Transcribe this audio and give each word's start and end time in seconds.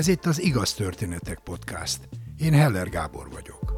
Ez 0.00 0.08
itt 0.08 0.26
az 0.26 0.42
Igaz 0.42 0.74
Történetek 0.74 1.38
Podcast. 1.38 2.08
Én 2.38 2.52
Heller 2.52 2.88
Gábor 2.88 3.30
vagyok. 3.30 3.74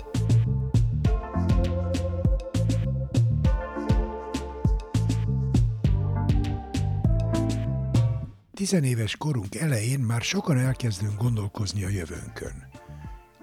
Tizenéves 8.54 9.16
korunk 9.16 9.54
elején 9.54 10.00
már 10.00 10.20
sokan 10.20 10.58
elkezdünk 10.58 11.16
gondolkozni 11.16 11.84
a 11.84 11.88
jövőnkön. 11.88 12.68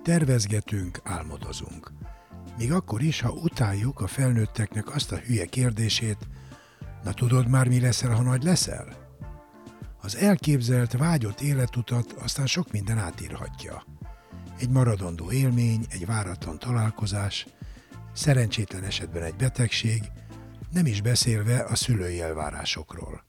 Tervezgetünk, 0.04 1.00
álmodozunk. 1.04 1.92
Még 2.58 2.72
akkor 2.72 3.02
is, 3.02 3.22
ha 3.22 3.32
utáljuk 3.32 4.02
a 4.02 4.08
felnőtteknek 4.08 4.96
azt 4.96 5.12
a 5.12 5.18
hülye 5.18 5.46
kérdését, 5.46 6.28
na 7.04 7.14
tudod 7.14 7.50
már 7.50 7.68
mi 7.68 7.80
leszel, 7.80 8.12
ha 8.12 8.22
nagy 8.22 8.44
leszel? 8.44 9.09
Az 10.02 10.16
elképzelt, 10.16 10.92
vágyott 10.92 11.42
életutat 11.42 12.12
aztán 12.12 12.46
sok 12.46 12.72
minden 12.72 12.98
átírhatja. 12.98 13.84
Egy 14.60 14.70
maradandó 14.70 15.32
élmény, 15.32 15.86
egy 15.90 16.06
váratlan 16.06 16.60
találkozás, 16.60 17.48
szerencsétlen 18.14 18.84
esetben 18.84 19.24
egy 19.24 19.36
betegség, 19.36 20.04
nem 20.72 20.86
is 20.86 21.02
beszélve 21.02 21.64
a 21.64 21.76
szülői 21.76 22.22
elvárásokról. 22.22 23.24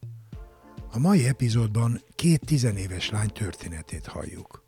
A 0.92 0.98
mai 0.98 1.26
epizódban 1.26 2.02
két 2.14 2.44
tizenéves 2.46 3.10
lány 3.10 3.30
történetét 3.30 4.06
halljuk. 4.06 4.64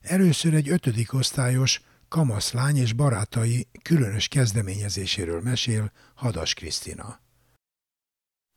Először 0.00 0.54
egy 0.54 0.68
ötödik 0.68 1.12
osztályos, 1.12 1.80
kamaszlány 2.08 2.76
és 2.76 2.92
barátai 2.92 3.68
különös 3.82 4.28
kezdeményezéséről 4.28 5.40
mesél 5.40 5.92
Hadas 6.14 6.54
Krisztina. 6.54 7.20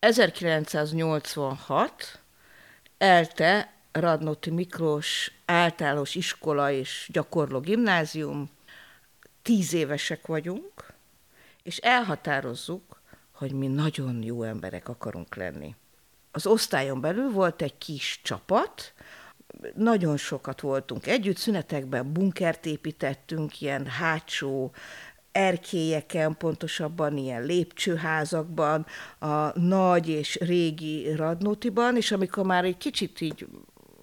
1986 0.04 2.20
ELTE 2.98 3.74
Radnóti 3.92 4.50
Miklós 4.50 5.32
általános 5.46 6.16
iskola 6.16 6.72
és 6.72 7.10
gyakorló 7.12 7.60
gimnázium, 7.60 8.50
tíz 9.42 9.74
évesek 9.74 10.28
vagyunk, 10.28 10.94
és 11.62 11.78
elhatározzuk, 11.78 13.02
hogy 13.32 13.52
mi 13.52 13.68
nagyon 13.68 14.24
jó 14.24 14.44
emberek 14.44 14.90
akarunk 14.90 15.36
lenni. 15.36 15.76
Az 16.32 16.46
osztályon 16.46 17.02
belül 17.02 17.32
volt 17.32 17.62
egy 17.62 17.78
kis 17.78 18.20
csapat, 18.24 18.94
nagyon 19.76 20.18
sokat 20.18 20.62
voltunk 20.62 21.08
együtt, 21.08 21.38
szünetekben 21.38 22.14
bunkert 22.14 22.66
építettünk, 22.66 23.62
ilyen 23.62 23.86
hátsó 23.86 24.72
erkélyeken, 25.34 26.38
pontosabban 26.38 27.18
ilyen 27.18 27.44
lépcsőházakban, 27.44 28.86
a 29.20 29.60
nagy 29.60 30.08
és 30.08 30.36
régi 30.36 31.16
Radnótiban, 31.16 31.96
és 31.96 32.12
amikor 32.12 32.46
már 32.46 32.64
egy 32.64 32.78
kicsit 32.78 33.22
így 33.22 33.48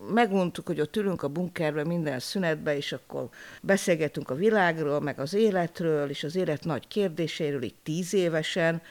megmondtuk, 0.08 0.66
hogy 0.66 0.80
ott 0.80 0.96
ülünk 0.96 1.22
a 1.22 1.28
bunkerben 1.28 1.86
minden 1.86 2.18
szünetben, 2.18 2.74
és 2.74 2.92
akkor 2.92 3.28
beszélgetünk 3.62 4.30
a 4.30 4.34
világról, 4.34 5.00
meg 5.00 5.20
az 5.20 5.34
életről, 5.34 6.08
és 6.08 6.24
az 6.24 6.36
élet 6.36 6.64
nagy 6.64 6.88
kérdéséről, 6.88 7.62
így 7.62 7.74
tíz 7.82 8.14
évesen, 8.14 8.82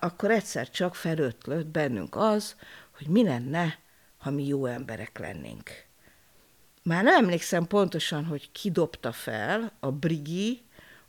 akkor 0.00 0.30
egyszer 0.30 0.70
csak 0.70 0.94
felötlött 0.94 1.66
bennünk 1.66 2.16
az, 2.16 2.56
hogy 2.96 3.06
mi 3.06 3.22
lenne, 3.24 3.78
ha 4.18 4.30
mi 4.30 4.46
jó 4.46 4.66
emberek 4.66 5.18
lennénk. 5.18 5.70
Már 6.82 7.04
nem 7.04 7.24
emlékszem 7.24 7.66
pontosan, 7.66 8.24
hogy 8.24 8.52
ki 8.52 8.70
dobta 8.70 9.12
fel, 9.12 9.72
a 9.80 9.90
Brigi, 9.90 10.62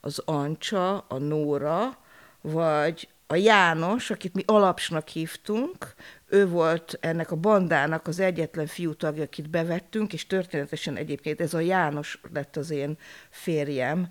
az 0.05 0.19
Ancsa, 0.25 0.97
a 0.97 1.17
Nóra, 1.17 1.97
vagy 2.41 3.07
a 3.27 3.35
János, 3.35 4.09
akit 4.09 4.33
mi 4.33 4.43
alapsnak 4.45 5.07
hívtunk, 5.07 5.93
ő 6.25 6.47
volt 6.47 6.97
ennek 6.99 7.31
a 7.31 7.35
bandának 7.35 8.07
az 8.07 8.19
egyetlen 8.19 8.67
fiú 8.67 8.93
tagja, 8.93 9.23
akit 9.23 9.49
bevettünk, 9.49 10.13
és 10.13 10.27
történetesen 10.27 10.95
egyébként 10.95 11.41
ez 11.41 11.53
a 11.53 11.59
János 11.59 12.21
lett 12.33 12.55
az 12.55 12.69
én 12.69 12.97
férjem, 13.29 14.09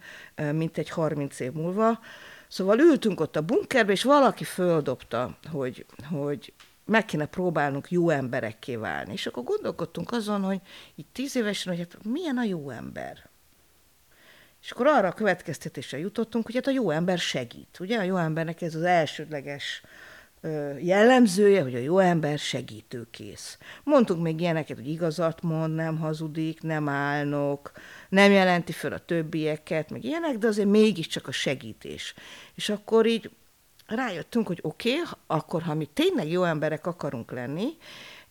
mint 0.53 0.79
egy 0.79 0.89
30 0.89 1.41
év 1.41 1.53
múlva. 1.53 2.01
Szóval 2.49 2.79
ültünk 2.79 3.21
ott 3.21 3.37
a 3.37 3.43
bunkerbe, 3.43 3.93
és 3.93 4.03
valaki 4.03 4.45
földobta, 4.45 5.37
hogy, 5.51 5.87
hogy 6.11 6.53
meg 6.85 7.05
kéne 7.05 7.27
próbálnunk 7.27 7.91
jó 7.91 8.09
emberekké 8.09 8.77
válni. 8.77 9.13
És 9.13 9.27
akkor 9.27 9.43
gondolkodtunk 9.43 10.13
azon, 10.13 10.43
hogy 10.43 10.61
így 10.95 11.07
tíz 11.13 11.37
évesen, 11.37 11.77
hogy 11.77 11.83
hát 11.83 12.05
milyen 12.05 12.37
a 12.37 12.45
jó 12.45 12.71
ember. 12.71 13.31
És 14.63 14.71
akkor 14.71 14.87
arra 14.87 15.09
a 15.09 15.13
következtetésre 15.13 15.99
jutottunk, 15.99 16.45
hogy 16.45 16.55
hát 16.55 16.67
a 16.67 16.71
jó 16.71 16.91
ember 16.91 17.19
segít. 17.19 17.77
Ugye 17.81 17.99
a 17.99 18.03
jó 18.03 18.17
embernek 18.17 18.63
ez 18.63 18.75
az 18.75 18.83
elsődleges 18.83 19.83
jellemzője, 20.81 21.63
hogy 21.63 21.75
a 21.75 21.79
jó 21.79 21.99
ember 21.99 22.39
segítőkész. 22.39 23.59
Mondtunk 23.85 24.23
még 24.23 24.41
ilyeneket, 24.41 24.77
hogy 24.77 24.89
igazat 24.89 25.43
mond, 25.43 25.75
nem 25.75 25.99
hazudik, 25.99 26.63
nem 26.63 26.89
állnok, 26.89 27.73
nem 28.09 28.33
jelenti 28.33 28.73
fel 28.73 28.93
a 28.93 28.99
többieket, 28.99 29.91
meg 29.91 30.05
ilyenek, 30.05 30.39
de 30.39 30.47
azért 30.47 30.69
mégiscsak 30.69 31.29
a 31.29 31.33
segítés. 31.33 32.15
És 32.55 32.69
akkor 32.69 33.07
így 33.07 33.31
rájöttünk, 33.87 34.47
hogy 34.47 34.59
oké, 34.63 34.91
okay, 34.91 35.03
akkor 35.27 35.63
ha 35.63 35.75
mi 35.75 35.89
tényleg 35.95 36.31
jó 36.31 36.45
emberek 36.45 36.87
akarunk 36.87 37.31
lenni, 37.31 37.69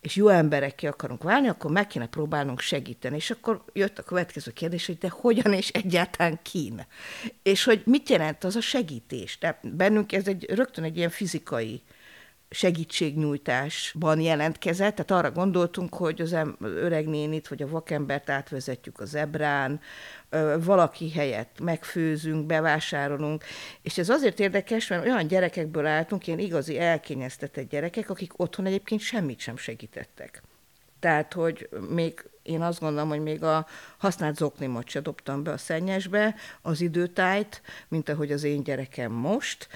és 0.01 0.15
jó 0.15 0.27
emberekké 0.27 0.87
akarunk 0.87 1.23
válni, 1.23 1.47
akkor 1.47 1.71
meg 1.71 1.87
kéne 1.87 2.07
próbálnunk 2.07 2.59
segíteni. 2.59 3.15
És 3.15 3.31
akkor 3.31 3.63
jött 3.73 3.99
a 3.99 4.03
következő 4.03 4.51
kérdés, 4.51 4.85
hogy 4.85 4.97
de 4.97 5.09
hogyan 5.09 5.53
és 5.53 5.69
egyáltalán 5.69 6.39
kín? 6.41 6.85
És 7.43 7.63
hogy 7.63 7.81
mit 7.85 8.09
jelent 8.09 8.43
az 8.43 8.55
a 8.55 8.61
segítés? 8.61 9.37
De 9.39 9.59
bennünk 9.63 10.11
ez 10.11 10.27
egy 10.27 10.45
rögtön 10.49 10.83
egy 10.83 10.97
ilyen 10.97 11.09
fizikai 11.09 11.81
segítségnyújtásban 12.49 14.19
jelentkezett, 14.19 14.95
tehát 14.95 15.25
arra 15.25 15.31
gondoltunk, 15.31 15.93
hogy 15.93 16.21
az 16.21 16.35
öreg 16.59 17.07
nénit 17.07 17.47
vagy 17.47 17.61
a 17.61 17.67
vakembert 17.67 18.29
átvezetjük 18.29 18.99
az 18.99 19.15
ebrán, 19.15 19.79
valaki 20.59 21.11
helyett 21.11 21.59
megfőzünk, 21.59 22.45
bevásárolunk, 22.45 23.43
és 23.81 23.97
ez 23.97 24.09
azért 24.09 24.39
érdekes, 24.39 24.87
mert 24.87 25.05
olyan 25.05 25.27
gyerekekből 25.27 25.85
álltunk, 25.85 26.27
ilyen 26.27 26.39
igazi 26.39 26.79
elkényeztetett 26.79 27.69
gyerekek, 27.69 28.09
akik 28.09 28.39
otthon 28.39 28.65
egyébként 28.65 29.01
semmit 29.01 29.39
sem 29.39 29.57
segítettek. 29.57 30.41
Tehát, 30.99 31.33
hogy 31.33 31.69
még 31.89 32.25
én 32.43 32.61
azt 32.61 32.79
gondolom, 32.79 33.09
hogy 33.09 33.21
még 33.21 33.43
a 33.43 33.67
használt 33.97 34.35
zoknimot 34.35 34.89
se 34.89 34.99
dobtam 34.99 35.43
be 35.43 35.51
a 35.51 35.57
szennyesbe, 35.57 36.35
az 36.61 36.81
időtájt, 36.81 37.61
mint 37.87 38.09
ahogy 38.09 38.31
az 38.31 38.43
én 38.43 38.63
gyerekem 38.63 39.11
most, 39.11 39.67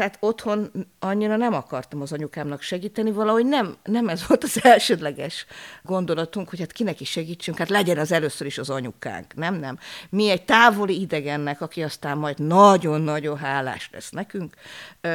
tehát 0.00 0.16
otthon 0.20 0.70
annyira 0.98 1.36
nem 1.36 1.54
akartam 1.54 2.00
az 2.00 2.12
anyukámnak 2.12 2.62
segíteni, 2.62 3.10
valahogy 3.12 3.46
nem, 3.46 3.76
nem 3.84 4.08
ez 4.08 4.26
volt 4.26 4.44
az 4.44 4.64
elsődleges 4.64 5.46
gondolatunk, 5.82 6.48
hogy 6.48 6.58
hát 6.58 6.72
kinek 6.72 7.00
is 7.00 7.10
segítsünk, 7.10 7.58
hát 7.58 7.68
legyen 7.68 7.98
az 7.98 8.12
először 8.12 8.46
is 8.46 8.58
az 8.58 8.70
anyukánk, 8.70 9.34
nem, 9.34 9.54
nem. 9.54 9.78
Mi 10.10 10.30
egy 10.30 10.44
távoli 10.44 11.00
idegennek, 11.00 11.60
aki 11.60 11.82
aztán 11.82 12.18
majd 12.18 12.38
nagyon-nagyon 12.38 13.36
hálás 13.36 13.90
lesz 13.92 14.10
nekünk, 14.10 14.54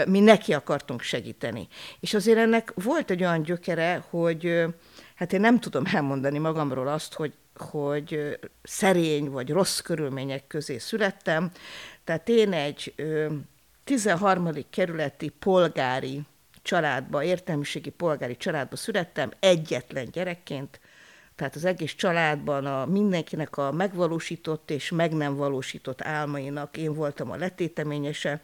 mi 0.08 0.20
neki 0.20 0.54
akartunk 0.54 1.02
segíteni. 1.02 1.68
És 2.00 2.14
azért 2.14 2.38
ennek 2.38 2.74
volt 2.76 3.12
egy 3.12 3.22
olyan 3.22 3.42
gyökere, 3.42 4.04
hogy 4.10 4.64
hát 5.16 5.34
én 5.34 5.40
nem 5.40 5.60
tudom 5.60 5.84
elmondani 5.94 6.38
magamról 6.38 6.88
azt, 6.88 7.14
hogy 7.14 7.34
hogy 7.58 8.40
szerény 8.64 9.30
vagy 9.30 9.50
rossz 9.50 9.80
körülmények 9.80 10.48
közé 10.48 10.78
születtem. 10.78 11.52
Tehát 12.04 12.30
én 12.30 12.54
egy 12.54 12.94
13. 13.86 14.50
kerületi 14.70 15.30
polgári 15.30 16.22
családba, 16.62 17.24
értelmiségi 17.24 17.90
polgári 17.90 18.38
családba 18.38 18.76
születtem, 18.76 19.32
egyetlen 19.40 20.10
gyerekként, 20.12 20.80
tehát 21.36 21.56
az 21.56 21.66
egész 21.66 21.94
családban 21.94 22.66
a 22.66 22.86
mindenkinek 22.86 23.58
a 23.58 23.72
megvalósított 23.72 24.72
és 24.72 24.92
meg 24.92 25.14
nem 25.14 25.36
valósított 25.36 26.02
álmainak 26.02 26.78
én 26.78 26.94
voltam 26.94 27.32
a 27.32 27.36
letéteményese, 27.36 28.42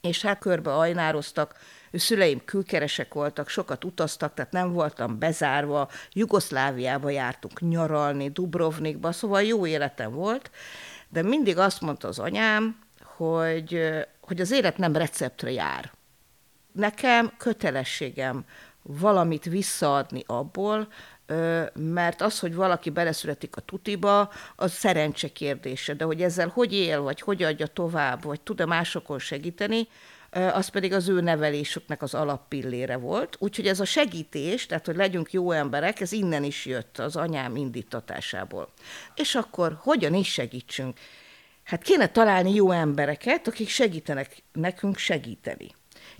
és 0.00 0.22
hát 0.22 0.38
körbe 0.38 0.74
ajnároztak, 0.74 1.54
ő 1.90 1.98
szüleim 1.98 2.44
külkeresek 2.44 3.14
voltak, 3.14 3.48
sokat 3.48 3.84
utaztak, 3.84 4.34
tehát 4.34 4.52
nem 4.52 4.72
voltam 4.72 5.18
bezárva, 5.18 5.88
Jugoszláviába 6.12 7.10
jártunk 7.10 7.60
nyaralni, 7.60 8.30
Dubrovnikba, 8.30 9.12
szóval 9.12 9.42
jó 9.42 9.66
életem 9.66 10.12
volt, 10.12 10.50
de 11.08 11.22
mindig 11.22 11.58
azt 11.58 11.80
mondta 11.80 12.08
az 12.08 12.18
anyám, 12.18 12.84
hogy, 13.16 13.80
hogy 14.26 14.40
az 14.40 14.50
élet 14.50 14.78
nem 14.78 14.96
receptre 14.96 15.50
jár. 15.50 15.92
Nekem 16.72 17.32
kötelességem 17.36 18.44
valamit 18.82 19.44
visszaadni 19.44 20.22
abból, 20.26 20.88
mert 21.74 22.20
az, 22.20 22.38
hogy 22.38 22.54
valaki 22.54 22.90
beleszületik 22.90 23.56
a 23.56 23.60
tutiba, 23.60 24.32
az 24.56 24.72
szerencse 24.72 25.28
kérdése, 25.28 25.94
de 25.94 26.04
hogy 26.04 26.22
ezzel 26.22 26.48
hogy 26.48 26.72
él, 26.72 27.00
vagy 27.00 27.20
hogy 27.20 27.42
adja 27.42 27.66
tovább, 27.66 28.22
vagy 28.22 28.40
tud-e 28.40 28.66
másokon 28.66 29.18
segíteni, 29.18 29.88
az 30.30 30.68
pedig 30.68 30.92
az 30.92 31.08
ő 31.08 31.20
nevelésüknek 31.20 32.02
az 32.02 32.14
alappillére 32.14 32.96
volt. 32.96 33.36
Úgyhogy 33.38 33.66
ez 33.66 33.80
a 33.80 33.84
segítés, 33.84 34.66
tehát 34.66 34.86
hogy 34.86 34.96
legyünk 34.96 35.32
jó 35.32 35.50
emberek, 35.50 36.00
ez 36.00 36.12
innen 36.12 36.44
is 36.44 36.66
jött 36.66 36.98
az 36.98 37.16
anyám 37.16 37.56
indítatásából. 37.56 38.68
És 39.14 39.34
akkor 39.34 39.78
hogyan 39.80 40.14
is 40.14 40.32
segítsünk? 40.32 40.98
Hát 41.66 41.82
kéne 41.82 42.08
találni 42.08 42.54
jó 42.54 42.70
embereket, 42.70 43.46
akik 43.46 43.68
segítenek 43.68 44.42
nekünk 44.52 44.96
segíteni. 44.96 45.74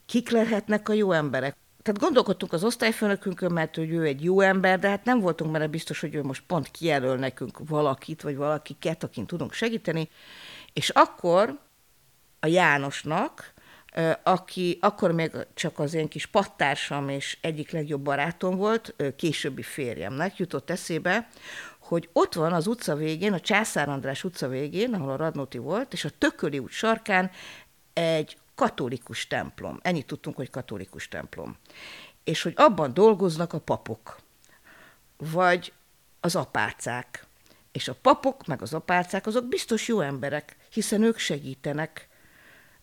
Kik 0.06 0.30
lehetnek 0.30 0.88
a 0.88 0.92
jó 0.92 1.12
emberek? 1.12 1.56
tehát 1.86 2.00
gondolkodtunk 2.00 2.52
az 2.52 2.64
osztályfőnökünkön, 2.64 3.52
mert 3.52 3.76
hogy 3.76 3.90
ő 3.90 4.04
egy 4.04 4.24
jó 4.24 4.40
ember, 4.40 4.78
de 4.78 4.88
hát 4.88 5.04
nem 5.04 5.20
voltunk 5.20 5.52
benne 5.52 5.66
biztos, 5.66 6.00
hogy 6.00 6.14
ő 6.14 6.22
most 6.22 6.42
pont 6.46 6.70
kijelöl 6.70 7.16
nekünk 7.16 7.58
valakit, 7.68 8.22
vagy 8.22 8.36
valakiket, 8.36 9.02
akin 9.02 9.26
tudunk 9.26 9.52
segíteni. 9.52 10.08
És 10.72 10.88
akkor 10.88 11.58
a 12.40 12.46
Jánosnak, 12.46 13.54
aki 14.22 14.78
akkor 14.80 15.12
még 15.12 15.30
csak 15.54 15.78
az 15.78 15.94
én 15.94 16.08
kis 16.08 16.26
pattársam 16.26 17.08
és 17.08 17.38
egyik 17.40 17.70
legjobb 17.70 18.02
barátom 18.02 18.56
volt, 18.56 18.94
későbbi 19.16 19.62
férjemnek 19.62 20.36
jutott 20.36 20.70
eszébe, 20.70 21.28
hogy 21.86 22.08
ott 22.12 22.34
van 22.34 22.52
az 22.52 22.66
utca 22.66 22.94
végén, 22.94 23.32
a 23.32 23.40
Császár 23.40 23.88
András 23.88 24.24
utca 24.24 24.48
végén, 24.48 24.94
ahol 24.94 25.10
a 25.10 25.16
Radnóti 25.16 25.58
volt, 25.58 25.92
és 25.92 26.04
a 26.04 26.10
Tököli 26.18 26.58
út 26.58 26.70
sarkán 26.70 27.30
egy 27.92 28.36
katolikus 28.54 29.26
templom. 29.26 29.78
Ennyit 29.82 30.06
tudtunk, 30.06 30.36
hogy 30.36 30.50
katolikus 30.50 31.08
templom. 31.08 31.56
És 32.24 32.42
hogy 32.42 32.52
abban 32.56 32.94
dolgoznak 32.94 33.52
a 33.52 33.58
papok, 33.58 34.16
vagy 35.16 35.72
az 36.20 36.36
apácák. 36.36 37.26
És 37.72 37.88
a 37.88 37.94
papok, 38.02 38.46
meg 38.46 38.62
az 38.62 38.74
apácák, 38.74 39.26
azok 39.26 39.48
biztos 39.48 39.88
jó 39.88 40.00
emberek, 40.00 40.56
hiszen 40.70 41.02
ők 41.02 41.18
segítenek. 41.18 42.08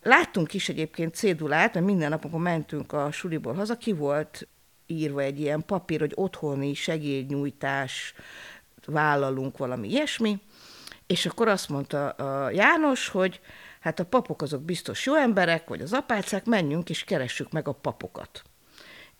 Láttunk 0.02 0.54
is 0.54 0.70
egyébként 0.70 1.16
cédulát, 1.16 1.74
mert 1.74 1.86
minden 1.86 2.10
nap, 2.10 2.24
amikor 2.24 2.42
mentünk 2.42 2.94
a 2.94 3.12
suliból 3.12 3.54
haza, 3.54 3.78
ki 3.78 3.94
volt 3.94 4.48
írva 4.86 5.22
egy 5.22 5.40
ilyen 5.40 5.66
papír, 5.66 6.00
hogy 6.00 6.12
otthoni 6.16 6.74
segélynyújtás, 6.74 8.14
vállalunk 8.86 9.58
valami 9.58 9.90
ilyesmi, 9.90 10.40
és 11.08 11.26
akkor 11.26 11.48
azt 11.48 11.70
mondta 11.70 12.10
a 12.10 12.50
János, 12.50 13.08
hogy 13.08 13.40
hát 13.80 14.00
a 14.00 14.06
papok 14.06 14.42
azok 14.42 14.62
biztos 14.62 15.06
jó 15.06 15.16
emberek, 15.16 15.68
vagy 15.68 15.82
az 15.82 15.94
apácák, 15.94 16.46
menjünk 16.46 16.90
és 16.90 17.04
keressük 17.04 17.52
meg 17.52 17.68
a 17.68 17.72
papokat. 17.72 18.44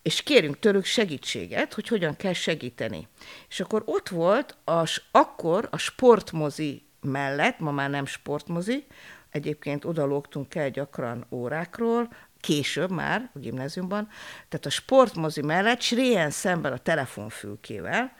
És 0.02 0.22
kérünk 0.22 0.58
tőlük 0.58 0.84
segítséget, 0.84 1.74
hogy 1.74 1.88
hogyan 1.88 2.16
kell 2.16 2.32
segíteni. 2.32 3.08
És 3.48 3.60
akkor 3.60 3.82
ott 3.86 4.08
volt, 4.08 4.56
az, 4.64 5.02
akkor 5.10 5.68
a 5.70 5.76
sportmozi 5.76 6.82
mellett, 7.00 7.58
ma 7.58 7.70
már 7.70 7.90
nem 7.90 8.06
sportmozi, 8.06 8.86
egyébként 9.30 9.84
odalógtunk 9.84 10.54
el 10.54 10.70
gyakran 10.70 11.26
órákról, 11.30 12.08
később 12.40 12.90
már 12.90 13.30
a 13.34 13.38
gimnáziumban, 13.38 14.08
tehát 14.48 14.66
a 14.66 14.70
sportmozi 14.70 15.42
mellett 15.42 15.80
Sréjen 15.80 16.30
szemben 16.30 16.72
a 16.72 16.78
telefonfülkével 16.78 18.12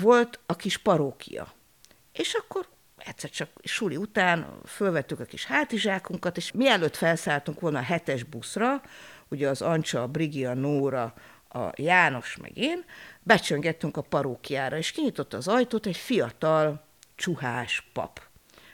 volt 0.00 0.38
a 0.46 0.56
kis 0.56 0.76
parókia. 0.78 1.52
És 2.12 2.34
akkor 2.34 2.68
egyszer 2.96 3.30
csak 3.30 3.48
suli 3.62 3.96
után 3.96 4.60
fölvettük 4.66 5.20
a 5.20 5.24
kis 5.24 5.44
hátizsákunkat, 5.44 6.36
és 6.36 6.52
mielőtt 6.52 6.96
felszálltunk 6.96 7.60
volna 7.60 7.78
a 7.78 7.82
hetes 7.82 8.22
buszra, 8.22 8.82
ugye 9.28 9.48
az 9.48 9.62
Ancsa, 9.62 10.02
a 10.02 10.06
Brigia, 10.06 10.54
Nóra, 10.54 11.14
a 11.48 11.70
János 11.74 12.36
meg 12.36 12.56
én, 12.56 12.84
becsöngettünk 13.22 13.96
a 13.96 14.02
parókiára, 14.02 14.76
és 14.76 14.90
kinyitott 14.90 15.34
az 15.34 15.48
ajtót 15.48 15.86
egy 15.86 15.96
fiatal, 15.96 16.84
csuhás 17.14 17.90
pap, 17.92 18.20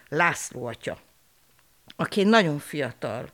László 0.09 0.65
atya, 0.65 0.99
aki 1.97 2.20
egy 2.20 2.26
nagyon 2.26 2.59
fiatal, 2.59 3.29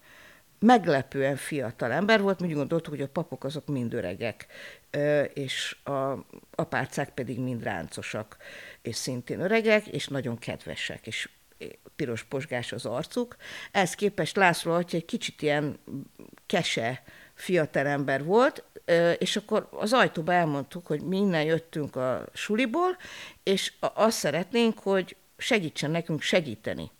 meglepően 0.58 1.36
fiatal 1.36 1.92
ember 1.92 2.20
volt, 2.20 2.40
mi 2.40 2.52
gondoltuk, 2.52 2.92
hogy 2.92 3.02
a 3.02 3.08
papok 3.08 3.44
azok 3.44 3.66
mind 3.66 3.94
öregek, 3.94 4.46
és 5.35 5.76
a 5.85 6.26
apácák 6.55 7.11
pedig 7.11 7.41
mind 7.41 7.62
ráncosak, 7.62 8.37
és 8.82 8.96
szintén 8.96 9.41
öregek, 9.41 9.87
és 9.87 10.08
nagyon 10.08 10.38
kedvesek, 10.38 11.06
és 11.06 11.29
piros 11.96 12.23
posgás 12.23 12.73
az 12.73 12.87
arcuk. 12.87 13.37
Ehhez 13.73 13.94
képest 13.94 14.37
László 14.37 14.73
atya 14.73 14.96
egy 14.96 15.05
kicsit 15.05 15.43
ilyen 15.43 15.79
kese 16.46 17.02
fiatalember 17.35 18.25
volt, 18.25 18.64
és 19.19 19.37
akkor 19.37 19.69
az 19.70 19.93
ajtóba 19.93 20.32
elmondtuk, 20.32 20.87
hogy 20.87 21.00
mi 21.00 21.17
innen 21.17 21.44
jöttünk 21.44 21.96
a 21.96 22.26
suliból, 22.32 22.96
és 23.43 23.73
azt 23.81 24.19
szeretnénk, 24.19 24.79
hogy 24.79 25.17
segítsen 25.37 25.91
nekünk 25.91 26.20
segíteni 26.20 26.91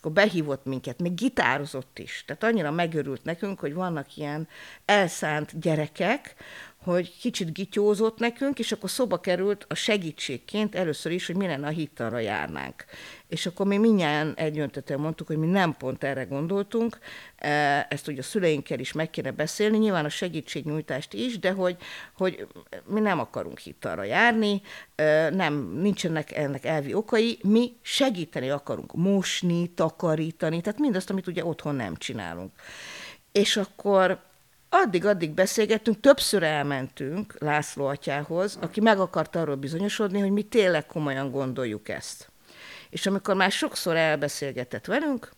akkor 0.00 0.12
behívott 0.12 0.64
minket, 0.64 1.00
még 1.00 1.14
gitározott 1.14 1.98
is. 1.98 2.24
Tehát 2.26 2.42
annyira 2.42 2.70
megörült 2.70 3.24
nekünk, 3.24 3.60
hogy 3.60 3.74
vannak 3.74 4.16
ilyen 4.16 4.48
elszánt 4.84 5.60
gyerekek, 5.60 6.34
hogy 6.84 7.18
kicsit 7.18 7.52
gityózott 7.52 8.18
nekünk, 8.18 8.58
és 8.58 8.72
akkor 8.72 8.90
szoba 8.90 9.20
került 9.20 9.64
a 9.68 9.74
segítségként 9.74 10.74
először 10.74 11.12
is, 11.12 11.26
hogy 11.26 11.36
mi 11.36 11.46
lenne, 11.46 11.66
a 11.66 11.70
hittalra 11.70 12.18
járnánk. 12.18 12.84
És 13.28 13.46
akkor 13.46 13.66
mi 13.66 13.76
mindjárt 13.76 14.38
egyöntetően 14.38 15.00
mondtuk, 15.00 15.26
hogy 15.26 15.36
mi 15.36 15.46
nem 15.46 15.76
pont 15.76 16.04
erre 16.04 16.24
gondoltunk, 16.24 16.98
e, 17.36 17.86
ezt 17.90 18.08
ugye 18.08 18.20
a 18.20 18.22
szüleinkkel 18.22 18.78
is 18.78 18.92
meg 18.92 19.10
kéne 19.10 19.30
beszélni, 19.30 19.78
nyilván 19.78 20.04
a 20.04 20.08
segítségnyújtást 20.08 21.12
is, 21.12 21.38
de 21.38 21.50
hogy, 21.50 21.76
hogy 22.16 22.46
mi 22.86 23.00
nem 23.00 23.18
akarunk 23.18 23.58
hittalra 23.58 24.02
járni, 24.02 24.62
e, 24.94 25.30
nem, 25.30 25.72
nincsenek 25.80 26.36
ennek 26.36 26.64
elvi 26.64 26.94
okai, 26.94 27.38
mi 27.42 27.72
segíteni 27.82 28.50
akarunk, 28.50 28.94
mosni, 28.94 29.66
takarítani, 29.74 30.60
tehát 30.60 30.78
mindazt, 30.78 31.10
amit 31.10 31.26
ugye 31.26 31.44
otthon 31.44 31.74
nem 31.74 31.96
csinálunk. 31.96 32.52
És 33.32 33.56
akkor 33.56 34.28
addig-addig 34.70 35.30
beszélgettünk, 35.30 36.00
többször 36.00 36.42
elmentünk 36.42 37.34
László 37.38 37.86
atyához, 37.86 38.58
aki 38.60 38.80
meg 38.80 38.98
akart 38.98 39.36
arról 39.36 39.56
bizonyosodni, 39.56 40.20
hogy 40.20 40.30
mi 40.30 40.42
tényleg 40.42 40.86
komolyan 40.86 41.30
gondoljuk 41.30 41.88
ezt. 41.88 42.30
És 42.90 43.06
amikor 43.06 43.34
már 43.34 43.50
sokszor 43.50 43.96
elbeszélgetett 43.96 44.86
velünk, 44.86 45.30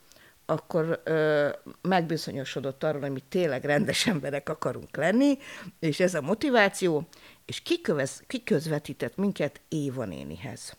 akkor 0.46 1.00
ö, 1.05 1.49
megbizonyosodott 1.81 2.84
arról, 2.84 3.00
hogy 3.00 3.11
mi 3.11 3.23
tényleg 3.29 3.64
rendes 3.64 4.06
emberek 4.06 4.49
akarunk 4.49 4.96
lenni, 4.96 5.38
és 5.78 6.00
ez 6.00 6.14
a 6.14 6.20
motiváció, 6.20 7.08
és 7.44 7.61
kikövez, 7.61 8.23
kiközvetített 8.26 9.17
minket 9.17 9.61
Éva 9.69 10.05
nénihez, 10.05 10.76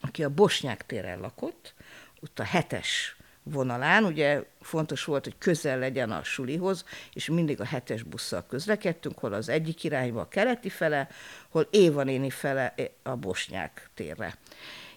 aki 0.00 0.24
a 0.24 0.28
Bosnyák 0.28 0.86
téren 0.86 1.20
lakott, 1.20 1.74
ott 2.20 2.38
a 2.38 2.44
hetes 2.44 3.16
vonalán, 3.52 4.04
ugye 4.04 4.42
fontos 4.60 5.04
volt, 5.04 5.24
hogy 5.24 5.38
közel 5.38 5.78
legyen 5.78 6.10
a 6.10 6.22
sulihoz, 6.22 6.84
és 7.12 7.28
mindig 7.28 7.60
a 7.60 7.64
hetes 7.64 8.02
busszal 8.02 8.46
közlekedtünk, 8.46 9.18
hol 9.18 9.32
az 9.32 9.48
egyik 9.48 9.84
irányba 9.84 10.20
a 10.20 10.28
keleti 10.28 10.68
fele, 10.68 11.08
hol 11.48 11.68
Éva 11.70 12.02
néni 12.02 12.30
fele 12.30 12.74
a 13.02 13.16
Bosnyák 13.16 13.90
térre. 13.94 14.34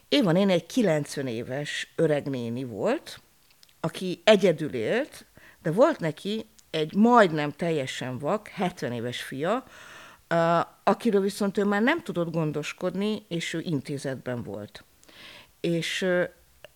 Éva 0.09 0.31
néni 0.31 0.51
egy 0.51 0.65
90 0.65 1.27
éves 1.27 1.92
öreg 1.95 2.30
néni 2.30 2.63
volt, 2.63 3.21
aki 3.80 4.21
egyedül 4.24 4.74
élt, 4.74 5.26
de 5.61 5.71
volt 5.71 5.99
neki 5.99 6.45
egy 6.69 6.95
majdnem 6.95 7.52
teljesen 7.52 8.18
vak, 8.18 8.47
70 8.47 8.92
éves 8.92 9.21
fia, 9.21 9.64
akiről 10.83 11.21
viszont 11.21 11.57
ő 11.57 11.64
már 11.64 11.81
nem 11.81 12.04
tudott 12.04 12.31
gondoskodni, 12.31 13.26
és 13.28 13.54
ő 13.54 13.59
intézetben 13.59 14.44
volt. 14.44 14.83
És 15.59 16.06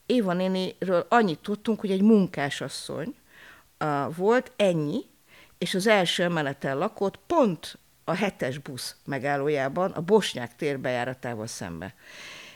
Éva 0.06 0.34
néniről 0.34 1.06
annyit 1.10 1.40
tudtunk, 1.40 1.80
hogy 1.80 1.92
egy 1.92 2.02
munkásasszony 2.02 3.16
uh, 3.80 4.16
volt, 4.16 4.52
ennyi, 4.56 5.02
és 5.58 5.74
az 5.74 5.88
első 5.88 6.24
emeleten 6.24 6.78
lakott, 6.78 7.20
pont 7.28 7.78
a 8.04 8.14
hetes 8.14 8.58
busz 8.58 8.96
megállójában, 9.06 9.92
a 9.92 10.02
Bosnyák 10.02 10.56
tér 10.56 10.80
bejáratával 10.80 11.48
szembe. 11.48 11.94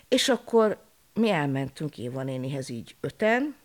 És 0.07 0.29
akkor 0.29 0.77
mi 1.13 1.29
elmentünk 1.29 1.97
Éva 1.97 2.23
nénihez 2.23 2.69
így 2.69 2.95
öten, 2.99 3.55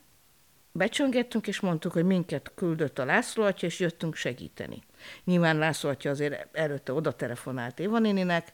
becsöngettünk, 0.72 1.46
és 1.46 1.60
mondtuk, 1.60 1.92
hogy 1.92 2.04
minket 2.04 2.52
küldött 2.54 2.98
a 2.98 3.04
László 3.04 3.44
atya, 3.44 3.66
és 3.66 3.80
jöttünk 3.80 4.14
segíteni. 4.14 4.82
Nyilván 5.24 5.58
László 5.58 5.90
atya 5.90 6.10
azért 6.10 6.56
előtte 6.56 6.92
oda 6.92 7.12
telefonált 7.12 7.78
Éva 7.78 7.98
néninek, 7.98 8.52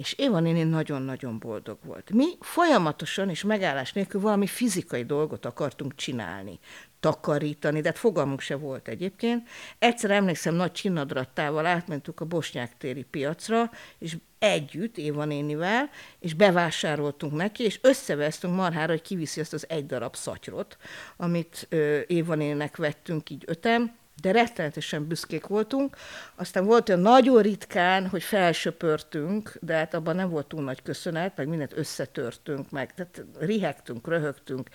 és 0.00 0.12
Éva 0.12 0.40
néni 0.40 0.62
nagyon-nagyon 0.62 1.38
boldog 1.38 1.78
volt. 1.84 2.10
Mi 2.10 2.26
folyamatosan 2.40 3.30
és 3.30 3.42
megállás 3.42 3.92
nélkül 3.92 4.20
valami 4.20 4.46
fizikai 4.46 5.04
dolgot 5.04 5.44
akartunk 5.44 5.94
csinálni, 5.94 6.58
takarítani, 7.00 7.80
de 7.80 7.88
hát 7.88 7.98
fogalmunk 7.98 8.40
se 8.40 8.56
volt 8.56 8.88
egyébként. 8.88 9.48
Egyszer 9.78 10.10
emlékszem, 10.10 10.54
nagy 10.54 10.72
csinnadrattával 10.72 11.66
átmentünk 11.66 12.20
a 12.20 12.24
Bosnyák 12.24 12.76
téri 12.76 13.02
piacra, 13.02 13.70
és 13.98 14.16
együtt 14.38 14.98
Éva 14.98 15.24
nénivel, 15.24 15.90
és 16.18 16.34
bevásároltunk 16.34 17.32
neki, 17.32 17.62
és 17.62 17.78
összevesztünk 17.82 18.54
marhára, 18.54 18.92
hogy 18.92 19.02
kiviszi 19.02 19.40
azt 19.40 19.52
az 19.52 19.68
egy 19.68 19.86
darab 19.86 20.16
szatyrot, 20.16 20.76
amit 21.16 21.68
Éva 22.06 22.34
néninek 22.34 22.76
vettünk 22.76 23.30
így 23.30 23.44
ötem, 23.46 23.98
de 24.20 24.32
rettenetesen 24.32 25.06
büszkék 25.06 25.46
voltunk. 25.46 25.96
Aztán 26.34 26.64
volt 26.64 26.88
olyan 26.88 27.00
nagyon 27.00 27.42
ritkán, 27.42 28.08
hogy 28.08 28.22
felsöpörtünk, 28.22 29.58
de 29.60 29.74
hát 29.74 29.94
abban 29.94 30.16
nem 30.16 30.30
volt 30.30 30.46
túl 30.46 30.62
nagy 30.62 30.82
köszönet, 30.82 31.36
meg 31.36 31.48
mindent 31.48 31.76
összetörtünk, 31.76 32.70
meg 32.70 32.94
tehát 32.94 33.24
rihegtünk, 33.38 34.06
röhögtünk, 34.06 34.68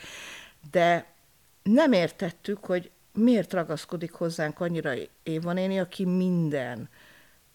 de 0.71 1.05
nem 1.63 1.91
értettük, 1.91 2.65
hogy 2.65 2.89
miért 3.13 3.53
ragaszkodik 3.53 4.11
hozzánk 4.11 4.59
annyira 4.59 4.93
Éva 5.23 5.53
néni, 5.53 5.79
aki 5.79 6.05
minden 6.05 6.89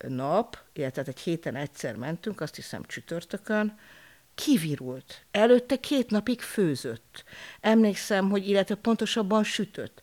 nap, 0.09 0.59
illetve 0.73 1.03
egy 1.07 1.21
héten 1.21 1.57
egyszer 1.57 1.97
mentünk, 1.97 2.41
azt 2.41 2.55
hiszem 2.55 2.83
csütörtökön, 2.87 3.79
kivirult. 4.35 5.25
Előtte 5.31 5.77
két 5.77 6.11
napig 6.11 6.41
főzött. 6.41 7.25
Emlékszem, 7.61 8.31
hogy 8.31 8.49
illetve 8.49 8.75
pontosabban 8.75 9.45
sütött 9.45 10.01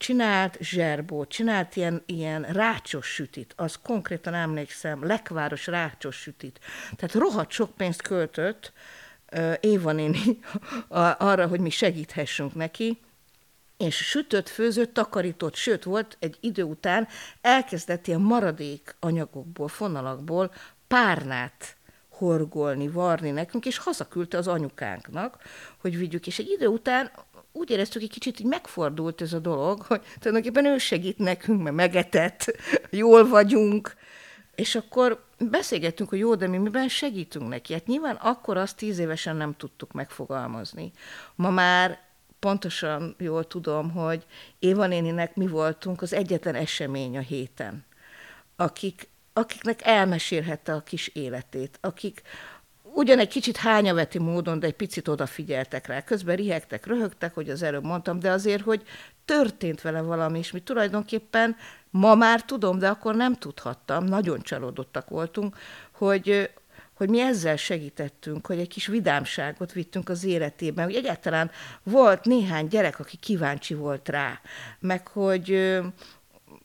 csinált 0.00 0.56
zserbót, 0.60 1.28
csinált 1.28 1.76
ilyen, 1.76 2.02
ilyen 2.06 2.42
rácsos 2.42 3.06
sütit, 3.06 3.52
az 3.56 3.78
konkrétan 3.82 4.34
emlékszem, 4.34 5.06
lekváros 5.06 5.66
rácsos 5.66 6.16
sütit. 6.16 6.60
Tehát 6.96 7.14
rohadt 7.14 7.50
sok 7.50 7.76
pénzt 7.76 8.02
költött 8.02 8.72
uh, 9.32 9.54
Éva 9.60 9.92
néni 9.92 10.38
arra, 11.18 11.46
hogy 11.46 11.60
mi 11.60 11.70
segíthessünk 11.70 12.54
neki, 12.54 12.98
és 13.76 13.96
sütött, 13.96 14.48
főzött, 14.48 14.94
takarított, 14.94 15.54
sőt 15.54 15.84
volt 15.84 16.16
egy 16.20 16.36
idő 16.40 16.62
után 16.62 17.08
elkezdett 17.40 18.06
ilyen 18.06 18.20
maradék 18.20 18.96
anyagokból, 19.00 19.68
fonalakból 19.68 20.52
párnát 20.88 21.76
horgolni, 22.08 22.88
varni 22.88 23.30
nekünk, 23.30 23.66
és 23.66 23.78
hazaküldte 23.78 24.38
az 24.38 24.48
anyukánknak, 24.48 25.42
hogy 25.78 25.98
vigyük, 25.98 26.26
és 26.26 26.38
egy 26.38 26.48
idő 26.48 26.66
után 26.66 27.10
úgy 27.52 27.70
éreztük, 27.70 28.00
hogy 28.00 28.10
kicsit 28.10 28.40
így 28.40 28.46
megfordult 28.46 29.20
ez 29.20 29.32
a 29.32 29.38
dolog, 29.38 29.82
hogy 29.82 30.02
tulajdonképpen 30.18 30.72
ő 30.72 30.78
segít 30.78 31.18
nekünk, 31.18 31.62
mert 31.62 31.76
megetett, 31.76 32.44
jól 32.90 33.28
vagyunk, 33.28 33.96
és 34.54 34.74
akkor 34.74 35.24
beszélgettünk, 35.38 36.08
hogy 36.08 36.18
jó, 36.18 36.34
de 36.34 36.46
mi 36.46 36.56
miben 36.56 36.88
segítünk 36.88 37.48
neki. 37.48 37.72
Hát 37.72 37.86
nyilván 37.86 38.16
akkor 38.16 38.56
azt 38.56 38.76
tíz 38.76 38.98
évesen 38.98 39.36
nem 39.36 39.56
tudtuk 39.56 39.92
megfogalmazni. 39.92 40.92
Ma 41.34 41.50
már 41.50 41.98
pontosan 42.38 43.14
jól 43.18 43.46
tudom, 43.46 43.90
hogy 43.90 44.26
Éva 44.58 44.86
néninek 44.86 45.36
mi 45.36 45.46
voltunk 45.46 46.02
az 46.02 46.12
egyetlen 46.12 46.54
esemény 46.54 47.16
a 47.16 47.20
héten, 47.20 47.84
akik, 48.56 49.08
akiknek 49.32 49.80
elmesélhette 49.82 50.72
a 50.72 50.80
kis 50.80 51.08
életét, 51.08 51.78
akik 51.80 52.22
ugyan 52.94 53.18
egy 53.18 53.28
kicsit 53.28 53.56
hányaveti 53.56 54.18
módon, 54.18 54.58
de 54.60 54.66
egy 54.66 54.74
picit 54.74 55.08
odafigyeltek 55.08 55.86
rá. 55.86 56.04
Közben 56.04 56.36
rihegtek, 56.36 56.86
röhögtek, 56.86 57.34
hogy 57.34 57.50
az 57.50 57.62
előbb 57.62 57.84
mondtam, 57.84 58.18
de 58.18 58.30
azért, 58.30 58.62
hogy 58.62 58.82
történt 59.24 59.80
vele 59.80 60.00
valami, 60.00 60.38
és 60.38 60.50
mi 60.50 60.60
tulajdonképpen 60.60 61.56
ma 61.90 62.14
már 62.14 62.42
tudom, 62.44 62.78
de 62.78 62.88
akkor 62.88 63.14
nem 63.14 63.34
tudhattam, 63.34 64.04
nagyon 64.04 64.40
csalódottak 64.40 65.08
voltunk, 65.08 65.56
hogy, 65.92 66.50
hogy 66.94 67.08
mi 67.08 67.20
ezzel 67.20 67.56
segítettünk, 67.56 68.46
hogy 68.46 68.58
egy 68.58 68.68
kis 68.68 68.86
vidámságot 68.86 69.72
vittünk 69.72 70.08
az 70.08 70.24
életében, 70.24 70.84
hogy 70.84 70.94
egyáltalán 70.94 71.50
volt 71.82 72.24
néhány 72.24 72.66
gyerek, 72.66 72.98
aki 72.98 73.16
kíváncsi 73.16 73.74
volt 73.74 74.08
rá, 74.08 74.40
meg 74.80 75.08
hogy 75.08 75.80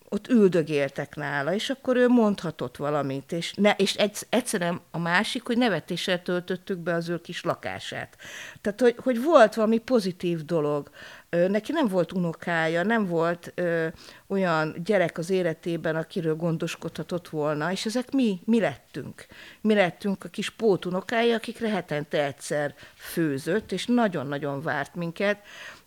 ott 0.09 0.27
üldögéltek 0.27 1.15
nála, 1.15 1.53
és 1.53 1.69
akkor 1.69 1.95
ő 1.95 2.07
mondhatott 2.07 2.77
valamit, 2.77 3.31
és, 3.31 3.53
ne, 3.53 3.71
és 3.71 3.93
egy, 3.95 4.17
egyszerűen 4.29 4.81
a 4.91 4.97
másik, 4.97 5.45
hogy 5.45 5.57
nevetéssel 5.57 6.21
töltöttük 6.21 6.77
be 6.77 6.93
az 6.93 7.09
ő 7.09 7.21
kis 7.21 7.43
lakását. 7.43 8.17
Tehát, 8.62 8.81
hogy, 8.81 8.95
hogy 8.97 9.24
volt 9.24 9.53
valami 9.53 9.77
pozitív 9.77 10.45
dolog. 10.45 10.89
Neki 11.29 11.71
nem 11.71 11.88
volt 11.88 12.12
unokája, 12.12 12.83
nem 12.83 13.05
volt 13.05 13.51
ö, 13.55 13.88
olyan 14.27 14.75
gyerek 14.85 15.17
az 15.17 15.29
életében, 15.29 15.95
akiről 15.95 16.35
gondoskodhatott 16.35 17.29
volna, 17.29 17.71
és 17.71 17.85
ezek 17.85 18.12
mi, 18.12 18.39
mi 18.45 18.59
lettünk. 18.59 19.25
Mi 19.62 19.74
lettünk 19.74 20.24
a 20.24 20.29
kis 20.29 20.50
pótunokája, 20.50 21.35
akikre 21.35 21.69
hetente 21.69 22.24
egyszer 22.24 22.74
főzött, 22.95 23.71
és 23.71 23.85
nagyon-nagyon 23.85 24.62
várt 24.62 24.95
minket, 24.95 25.38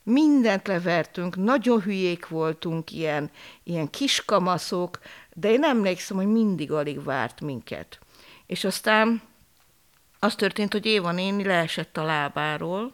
mindent 0.09 0.67
levertünk, 0.67 1.37
nagyon 1.37 1.81
hülyék 1.81 2.29
voltunk, 2.29 2.93
ilyen, 2.93 3.31
ilyen 3.63 3.91
kiskamaszok, 3.91 4.99
de 5.33 5.51
én 5.51 5.65
emlékszem, 5.65 6.17
hogy 6.17 6.27
mindig 6.27 6.73
alig 6.73 7.05
várt 7.05 7.41
minket. 7.41 7.99
És 8.47 8.65
aztán 8.65 9.23
az 10.19 10.35
történt, 10.35 10.73
hogy 10.73 10.87
Éva 10.87 11.13
néni 11.13 11.45
leesett 11.45 11.97
a 11.97 12.05
lábáról, 12.05 12.93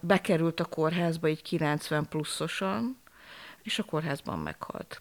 bekerült 0.00 0.60
a 0.60 0.64
kórházba 0.64 1.28
így 1.28 1.42
90 1.42 2.08
pluszosan, 2.08 3.01
és 3.62 3.78
a 3.78 3.82
kórházban 3.82 4.38
meghalt. 4.38 5.00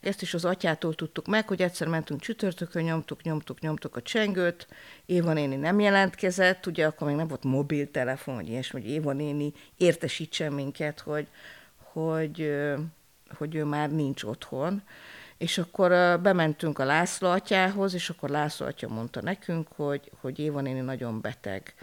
Ezt 0.00 0.22
is 0.22 0.34
az 0.34 0.44
atyától 0.44 0.94
tudtuk 0.94 1.26
meg, 1.26 1.48
hogy 1.48 1.62
egyszer 1.62 1.88
mentünk 1.88 2.20
csütörtökön, 2.20 2.82
nyomtuk, 2.82 3.22
nyomtuk, 3.22 3.60
nyomtuk 3.60 3.96
a 3.96 4.02
csengőt, 4.02 4.68
Éva 5.06 5.32
néni 5.32 5.56
nem 5.56 5.80
jelentkezett, 5.80 6.66
ugye 6.66 6.86
akkor 6.86 7.06
még 7.06 7.16
nem 7.16 7.28
volt 7.28 7.44
mobiltelefon, 7.44 8.34
vagy 8.34 8.48
ilyesmi, 8.48 8.80
hogy 8.80 8.90
Éva 8.90 9.12
néni 9.12 9.52
értesítsen 9.76 10.52
minket, 10.52 11.00
hogy, 11.00 11.26
hogy, 11.76 12.52
hogy 13.34 13.54
ő 13.54 13.64
már 13.64 13.90
nincs 13.90 14.22
otthon. 14.22 14.82
És 15.36 15.58
akkor 15.58 16.20
bementünk 16.20 16.78
a 16.78 16.84
László 16.84 17.28
atyához, 17.28 17.94
és 17.94 18.10
akkor 18.10 18.28
László 18.28 18.66
atya 18.66 18.88
mondta 18.88 19.22
nekünk, 19.22 19.68
hogy, 19.76 20.10
hogy 20.20 20.38
Éva 20.38 20.60
néni 20.60 20.80
nagyon 20.80 21.20
beteg, 21.20 21.74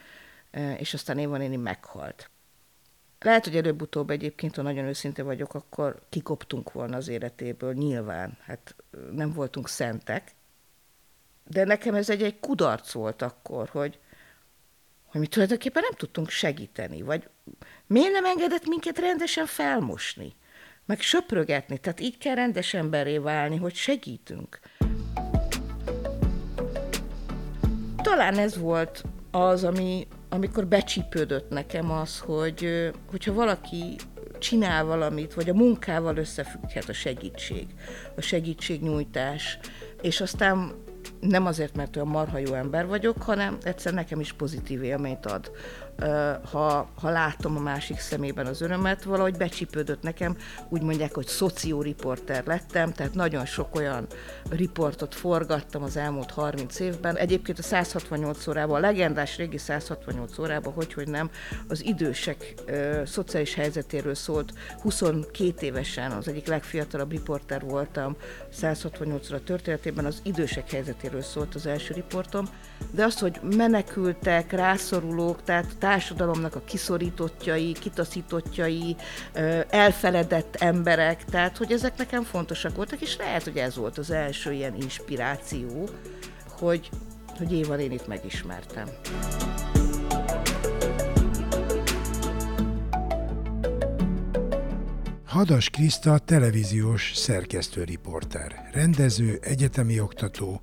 és 0.78 0.94
aztán 0.94 1.18
Éva 1.18 1.38
néni 1.38 1.56
meghalt. 1.56 2.30
Lehet, 3.20 3.44
hogy 3.44 3.56
előbb-utóbb 3.56 4.10
egyébként, 4.10 4.56
ha 4.56 4.62
nagyon 4.62 4.86
őszinte 4.86 5.24
vagyok, 5.24 5.54
akkor 5.54 6.00
kikoptunk 6.10 6.72
volna 6.72 6.98
az 6.98 7.08
életéből, 7.08 7.74
nyilván. 7.74 8.38
Hát 8.42 8.76
nem 9.12 9.34
voltunk 9.34 9.68
szentek. 9.68 10.32
De 11.44 11.64
nekem 11.64 11.96
ez 11.96 12.10
egy, 12.10 12.24
egy 12.24 12.40
kudarc 12.40 12.92
volt 12.92 13.22
akkor, 13.22 13.70
hogy, 13.70 14.00
hogy 15.06 15.22
mi 15.22 15.28
tulajdonképpen 15.28 15.82
nem 15.82 15.98
tudtunk 15.98 16.30
segíteni, 16.30 17.02
vagy 17.02 17.30
miért 17.88 18.12
nem 18.12 18.26
engedett 18.26 18.68
minket 18.68 19.00
rendesen 19.00 19.46
felmosni, 19.46 20.36
meg 20.86 21.02
söprögetni. 21.02 21.78
Tehát 21.78 22.00
így 22.00 22.18
kell 22.18 22.36
rendes 22.36 22.74
emberré 22.74 23.18
válni, 23.18 23.58
hogy 23.58 23.76
segítünk. 23.76 24.60
Talán 28.02 28.38
ez 28.38 28.58
volt 28.58 29.04
az, 29.32 29.64
ami, 29.64 30.08
amikor 30.30 30.68
becsípődött 30.68 31.50
nekem 31.50 31.92
az, 31.92 32.20
hogy 32.20 32.90
hogyha 33.10 33.34
valaki 33.34 33.96
csinál 34.40 34.86
valamit, 34.86 35.34
vagy 35.34 35.50
a 35.50 35.54
munkával 35.54 36.18
összefügghet 36.18 36.90
a 36.90 36.94
segítség, 36.94 37.68
a 38.16 38.22
segítségnyújtás, 38.22 39.60
és 40.02 40.22
aztán 40.22 40.72
nem 41.20 41.46
azért, 41.46 41.76
mert 41.76 41.96
olyan 41.96 42.08
marha 42.08 42.38
jó 42.38 42.54
ember 42.54 42.88
vagyok, 42.88 43.22
hanem 43.22 43.58
egyszer 43.64 43.94
nekem 43.94 44.20
is 44.20 44.34
pozitív 44.34 44.84
élményt 44.84 45.26
ad 45.26 45.52
ha, 46.52 46.90
ha 47.02 47.10
látom 47.10 47.58
a 47.58 47.60
másik 47.60 48.00
szemében 48.00 48.46
az 48.46 48.62
örömet, 48.62 49.04
valahogy 49.04 49.38
becsípődött 49.38 50.02
nekem, 50.02 50.38
úgy 50.70 50.82
mondják, 50.82 51.14
hogy 51.14 51.28
szocioriporter 51.28 52.44
lettem, 52.46 52.92
tehát 52.92 53.14
nagyon 53.14 53.46
sok 53.46 53.76
olyan 53.76 54.08
riportot 54.50 55.16
forgattam 55.16 55.84
az 55.84 55.98
elmúlt 55.98 56.32
30 56.32 56.80
évben. 56.80 57.16
Egyébként 57.16 57.60
a 57.60 57.62
168 57.62 58.48
órában, 58.48 58.76
a 58.76 58.80
legendás 58.80 59.38
régi 59.38 59.58
168 59.58 60.38
órában, 60.38 60.74
hogy, 60.74 60.94
hogy 60.94 61.08
nem, 61.08 61.30
az 61.68 61.86
idősek 61.86 62.54
ö, 62.66 63.02
szociális 63.06 63.54
helyzetéről 63.54 64.16
szólt. 64.16 64.54
22 64.82 65.66
évesen 65.66 66.12
az 66.12 66.28
egyik 66.28 66.48
legfiatalabb 66.48 67.12
riporter 67.12 67.62
voltam 67.62 68.16
168 68.50 69.30
óra 69.32 69.44
történetében, 69.44 70.06
az 70.06 70.20
idősek 70.24 70.72
helyzetéről 70.72 71.22
szólt 71.22 71.56
az 71.56 71.66
első 71.66 71.94
riportom, 71.94 72.50
de 72.92 73.04
az, 73.04 73.20
hogy 73.20 73.40
menekültek, 73.56 74.52
rászorulók, 74.52 75.44
tehát 75.44 75.76
társadalomnak 75.88 76.56
a 76.56 76.62
kiszorítottjai, 76.66 77.72
kitaszítottjai, 77.72 78.96
elfeledett 79.70 80.56
emberek, 80.56 81.26
tehát 81.26 81.58
hogy 81.58 81.72
ezek 81.72 81.98
nekem 81.98 82.24
fontosak 82.24 82.76
voltak, 82.76 83.02
és 83.02 83.18
lehet, 83.18 83.44
hogy 83.44 83.58
ez 83.58 83.76
volt 83.76 83.98
az 83.98 84.12
első 84.12 84.54
ilyen 84.54 84.76
inspiráció, 84.76 85.90
hogy, 86.50 86.90
hogy 87.38 87.54
Éva 87.54 87.76
nénit 87.76 88.08
megismertem. 88.08 88.88
Hadas 95.26 95.70
Kriszta 95.70 96.18
televíziós 96.18 97.12
szerkesztőriporter, 97.16 98.70
rendező, 98.74 99.40
egyetemi 99.42 100.00
oktató, 100.00 100.62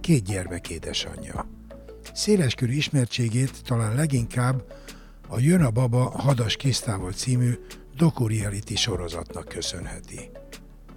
két 0.00 0.24
gyermek 0.24 0.68
édesanyja. 0.68 1.55
Széleskörű 2.16 2.72
ismertségét 2.72 3.62
talán 3.64 3.94
leginkább 3.94 4.62
a 5.28 5.38
Jön 5.38 5.62
a 5.62 5.70
Baba 5.70 6.10
Hadas 6.10 6.56
Krisztával 6.56 7.12
című 7.12 7.52
doku-reality 7.96 8.74
sorozatnak 8.74 9.48
köszönheti. 9.48 10.30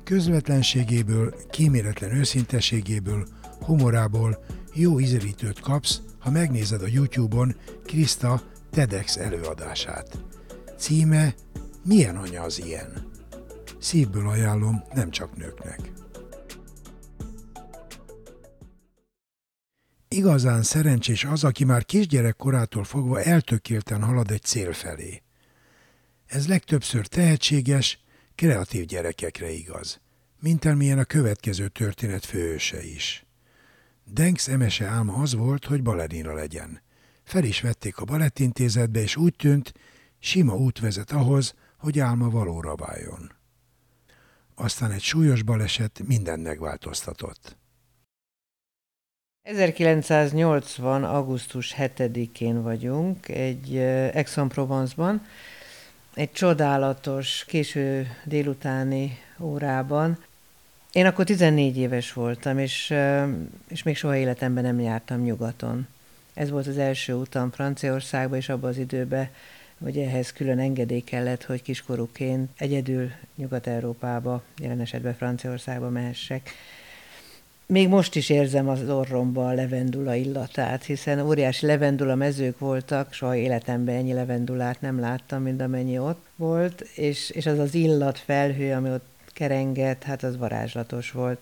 Közvetlenségéből, 0.04 1.36
kíméletlen 1.50 2.16
őszinteségéből, 2.16 3.28
humorából 3.62 4.44
jó 4.74 5.00
ízelítőt 5.00 5.60
kapsz, 5.60 6.02
ha 6.20 6.30
megnézed 6.30 6.82
a 6.82 6.88
YouTube-on 6.88 7.56
Kriszta 7.86 8.42
TEDx 8.72 9.18
előadását. 9.18 10.24
Címe 10.78 11.36
Milyen 11.86 12.16
anya 12.18 12.42
az 12.42 12.66
ilyen? 12.66 13.12
Szívből 13.80 14.28
ajánlom 14.28 14.84
nem 14.94 15.10
csak 15.10 15.38
nőknek. 15.38 15.99
Igazán 20.20 20.64
szerencsés 20.64 21.24
az, 21.24 21.44
aki 21.44 21.64
már 21.64 21.86
kisgyerek 21.86 22.36
korától 22.36 22.84
fogva 22.84 23.22
eltökélten 23.22 24.04
halad 24.04 24.32
egy 24.32 24.42
cél 24.42 24.74
felé. 24.74 25.22
Ez 26.26 26.48
legtöbbször 26.48 27.08
tehetséges, 27.08 28.00
kreatív 28.36 28.86
gyerekekre 28.86 29.52
igaz, 29.52 30.02
mint 30.40 30.66
amilyen 30.66 31.00
a 31.00 31.04
következő 31.04 31.68
történet 31.68 32.26
főőse 32.26 32.84
is. 32.84 33.26
Denks 34.06 34.48
emese 34.48 34.86
álma 34.86 35.14
az 35.14 35.34
volt, 35.34 35.66
hogy 35.66 35.84
balerina 35.84 36.34
legyen. 36.34 36.82
Fel 37.24 37.44
is 37.44 37.62
vették 37.62 37.98
a 37.98 38.06
balettintézetbe, 38.06 39.02
és 39.02 39.16
úgy 39.16 39.36
tűnt, 39.36 39.74
sima 40.20 40.56
út 40.56 40.80
vezet 40.80 41.12
ahhoz, 41.12 41.54
hogy 41.78 42.00
álma 42.00 42.30
valóra 42.30 42.76
váljon. 42.76 43.32
aztán 44.56 44.92
egy 44.92 45.02
súlyos 45.02 45.44
baleset 45.44 46.02
minden 46.06 46.40
megváltoztatott. 46.40 47.59
1980. 49.50 51.04
augusztus 51.04 51.76
7-én 51.78 52.64
vagyunk, 52.64 53.28
egy 53.28 53.78
Aix-en-Provence-ban, 54.14 55.26
egy 56.14 56.32
csodálatos, 56.32 57.46
késő 57.48 58.08
délutáni 58.24 59.20
órában. 59.40 60.18
Én 60.92 61.06
akkor 61.06 61.26
14 61.26 61.78
éves 61.78 62.14
voltam, 62.14 62.58
és, 62.58 62.94
és 63.68 63.84
még 63.84 63.96
soha 63.98 64.16
életemben 64.16 64.64
nem 64.64 64.80
jártam 64.80 65.22
nyugaton. 65.22 65.88
Ez 66.34 66.50
volt 66.50 66.68
az 66.68 66.78
első 66.78 67.14
utam 67.14 67.52
Franciaországba, 67.52 68.36
és 68.36 68.50
abban 68.50 68.70
az 68.70 68.78
időben, 68.78 69.30
hogy 69.84 69.98
ehhez 69.98 70.32
külön 70.32 70.60
engedély 70.60 71.02
kellett, 71.02 71.44
hogy 71.44 71.62
kiskorúként 71.62 72.50
egyedül 72.58 73.12
Nyugat-Európába, 73.36 74.44
jelen 74.58 74.80
esetben 74.80 75.16
Franciaországba 75.16 75.90
mehessek. 75.90 76.50
Még 77.72 77.88
most 77.88 78.16
is 78.16 78.30
érzem 78.30 78.70
az 78.70 78.90
orromba 78.90 79.48
a 79.48 79.54
levendula 79.54 80.16
illatát, 80.16 80.84
hiszen 80.84 81.20
óriási 81.20 81.66
levendula 81.66 82.16
mezők 82.16 82.60
voltak, 82.60 83.14
soha 83.14 83.36
életemben 83.36 83.96
ennyi 83.96 84.14
levendulát 84.14 84.82
nem 84.82 85.00
láttam, 85.00 85.42
mint 85.42 85.62
amennyi 85.62 86.00
ott 86.00 86.26
volt, 86.36 86.82
és, 86.82 87.30
és 87.30 87.46
az 87.46 87.60
az 87.60 87.74
illat 87.74 88.18
felhő, 88.18 88.74
ami 88.74 88.90
ott 88.90 89.06
kerengett, 89.34 90.04
hát 90.04 90.24
az 90.24 90.38
varázslatos 90.38 91.12
volt. 91.12 91.42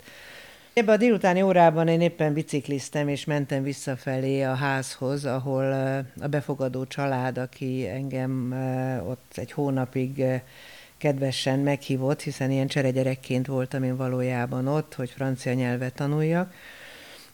Ebben 0.74 0.96
a 0.96 0.98
délutáni 0.98 1.42
órában 1.42 1.88
én 1.88 2.02
éppen 2.02 2.34
bicikliztem, 2.34 3.08
és 3.08 3.26
mentem 3.26 3.64
visszafelé 3.64 4.42
a 4.42 4.54
házhoz, 4.54 5.26
ahol 5.26 5.72
a 6.22 6.28
befogadó 6.28 6.86
család, 6.86 7.38
aki 7.38 7.88
engem 7.88 8.54
ott 9.08 9.32
egy 9.36 9.52
hónapig 9.52 10.24
kedvesen 10.98 11.60
meghívott, 11.60 12.22
hiszen 12.22 12.52
ilyen 12.52 12.68
cseregyerekként 12.68 13.48
voltam 13.48 13.84
én 13.84 13.98
valójában 13.98 14.68
ott, 14.68 14.94
hogy 14.94 15.10
francia 15.10 15.54
nyelvet 15.54 15.94
tanuljak. 15.94 16.54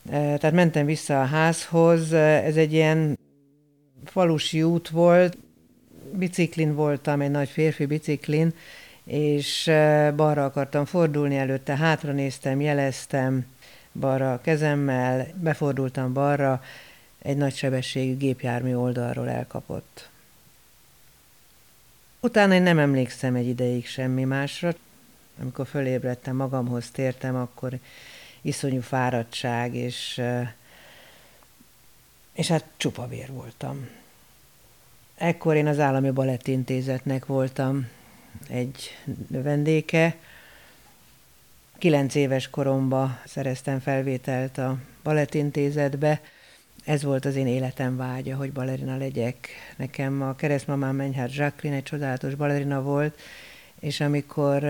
Tehát 0.09 0.51
mentem 0.51 0.85
vissza 0.85 1.21
a 1.21 1.25
házhoz, 1.25 2.13
ez 2.13 2.55
egy 2.55 2.73
ilyen 2.73 3.19
falusi 4.05 4.63
út 4.63 4.89
volt, 4.89 5.37
biciklin 6.11 6.75
voltam, 6.75 7.21
egy 7.21 7.31
nagy 7.31 7.49
férfi 7.49 7.85
biciklin, 7.85 8.53
és 9.05 9.71
balra 10.15 10.45
akartam 10.45 10.85
fordulni 10.85 11.37
előtte, 11.37 11.77
hátra 11.77 12.11
néztem, 12.11 12.61
jeleztem 12.61 13.45
balra 13.93 14.33
a 14.33 14.41
kezemmel, 14.41 15.27
befordultam 15.35 16.13
balra, 16.13 16.61
egy 17.21 17.37
nagy 17.37 17.55
sebességű 17.55 18.17
gépjármű 18.17 18.73
oldalról 18.73 19.29
elkapott. 19.29 20.09
Utána 22.23 22.53
én 22.53 22.61
nem 22.61 22.79
emlékszem 22.79 23.35
egy 23.35 23.47
ideig 23.47 23.87
semmi 23.87 24.23
másra. 24.23 24.73
Amikor 25.41 25.67
fölébredtem, 25.67 26.35
magamhoz 26.35 26.89
tértem, 26.89 27.35
akkor 27.35 27.79
iszonyú 28.41 28.81
fáradtság, 28.81 29.75
és, 29.75 30.21
és 32.33 32.47
hát 32.47 32.65
csupa 32.77 33.07
vér 33.07 33.31
voltam. 33.31 33.89
Ekkor 35.15 35.55
én 35.55 35.67
az 35.67 35.79
Állami 35.79 36.11
Balettintézetnek 36.11 37.25
voltam 37.25 37.87
egy 38.49 38.97
növendéke. 39.27 40.15
Kilenc 41.77 42.15
éves 42.15 42.49
koromban 42.49 43.19
szereztem 43.25 43.79
felvételt 43.79 44.57
a 44.57 44.77
Balettintézetbe, 45.03 46.21
ez 46.85 47.03
volt 47.03 47.25
az 47.25 47.35
én 47.35 47.47
életem 47.47 47.97
vágya, 47.97 48.35
hogy 48.35 48.51
balerina 48.51 48.97
legyek. 48.97 49.47
Nekem 49.77 50.21
a 50.21 50.35
keresztmamám 50.35 50.95
Menyhár 50.95 51.29
Jacqueline 51.29 51.79
egy 51.79 51.83
csodálatos 51.83 52.35
balerina 52.35 52.81
volt, 52.81 53.19
és 53.79 53.99
amikor 53.99 54.61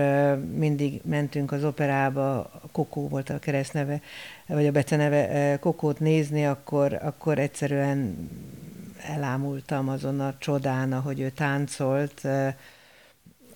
mindig 0.54 1.00
mentünk 1.04 1.52
az 1.52 1.64
operába, 1.64 2.50
Kokó 2.72 3.08
volt 3.08 3.30
a 3.30 3.38
keresztneve, 3.38 4.00
vagy 4.46 4.66
a 4.66 4.70
beceneve, 4.70 5.56
Kokót 5.58 6.00
nézni, 6.00 6.46
akkor, 6.46 6.98
akkor 7.02 7.38
egyszerűen 7.38 8.28
elámultam 9.06 9.88
azon 9.88 10.20
a 10.20 10.34
csodán, 10.38 10.92
ahogy 10.92 11.20
ő 11.20 11.30
táncolt, 11.30 12.24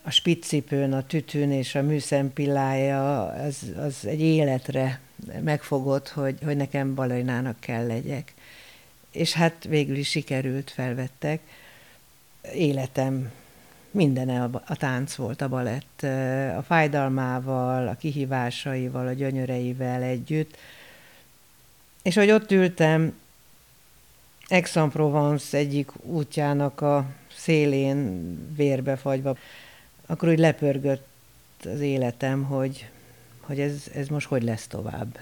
a 0.03 0.11
spiccipőn, 0.11 0.93
a 0.93 1.07
tütűn 1.07 1.53
és 1.53 1.75
a 1.75 1.83
műszempillája, 1.83 3.27
az, 3.27 3.73
az 3.77 4.07
egy 4.07 4.21
életre 4.21 5.01
megfogott, 5.41 6.09
hogy, 6.09 6.39
hogy 6.45 6.57
nekem 6.57 6.95
balerinának 6.95 7.61
kell 7.61 7.87
legyek 7.87 8.35
és 9.13 9.33
hát 9.33 9.65
végül 9.65 9.97
is 9.97 10.09
sikerült, 10.09 10.71
felvettek. 10.71 11.41
Életem 12.55 13.33
minden 13.91 14.29
a, 14.29 14.63
a 14.67 14.77
tánc 14.77 15.15
volt, 15.15 15.41
a 15.41 15.49
balett, 15.49 16.03
a 16.57 16.63
fájdalmával, 16.63 17.89
a 17.89 17.97
kihívásaival, 17.97 19.07
a 19.07 19.13
gyönyöreivel 19.13 20.03
együtt. 20.03 20.57
És 22.03 22.15
hogy 22.15 22.31
ott 22.31 22.51
ültem, 22.51 23.15
Aix-en-Provence 24.49 25.57
egyik 25.57 26.05
útjának 26.05 26.81
a 26.81 27.07
szélén 27.35 28.37
vérbe 28.57 28.97
fagyva, 28.97 29.37
akkor 30.07 30.29
úgy 30.29 30.39
lepörgött 30.39 31.07
az 31.65 31.81
életem, 31.81 32.43
hogy, 32.43 32.89
hogy 33.41 33.61
ez, 33.61 33.85
ez 33.95 34.09
most 34.09 34.27
hogy 34.27 34.43
lesz 34.43 34.67
tovább. 34.67 35.19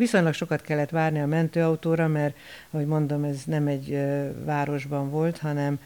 Viszonylag 0.00 0.32
sokat 0.32 0.60
kellett 0.60 0.90
várni 0.90 1.20
a 1.20 1.26
mentőautóra, 1.26 2.08
mert, 2.08 2.36
ahogy 2.70 2.86
mondom, 2.86 3.24
ez 3.24 3.42
nem 3.44 3.66
egy 3.66 3.98
városban 4.44 5.10
volt, 5.10 5.38
hanem 5.38 5.78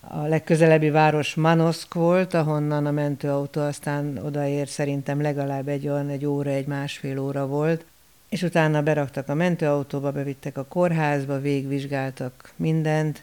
a 0.00 0.20
legközelebbi 0.20 0.90
város 0.90 1.34
Manoszk 1.34 1.94
volt, 1.94 2.34
ahonnan 2.34 2.86
a 2.86 2.90
mentőautó 2.90 3.60
aztán 3.60 4.16
odaér, 4.18 4.68
szerintem 4.68 5.20
legalább 5.20 5.68
egy 5.68 5.88
olyan, 5.88 6.08
egy 6.08 6.26
óra, 6.26 6.50
egy 6.50 6.66
másfél 6.66 7.18
óra 7.18 7.46
volt. 7.46 7.84
És 8.28 8.42
utána 8.42 8.82
beraktak 8.82 9.28
a 9.28 9.34
mentőautóba, 9.34 10.12
bevittek 10.12 10.56
a 10.56 10.64
kórházba, 10.64 11.40
végvizsgáltak 11.40 12.52
mindent, 12.56 13.22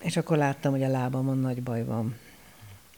és 0.00 0.16
akkor 0.16 0.36
láttam, 0.36 0.72
hogy 0.72 0.82
a 0.82 0.88
lábamon 0.88 1.38
nagy 1.38 1.62
baj 1.62 1.84
van. 1.84 2.16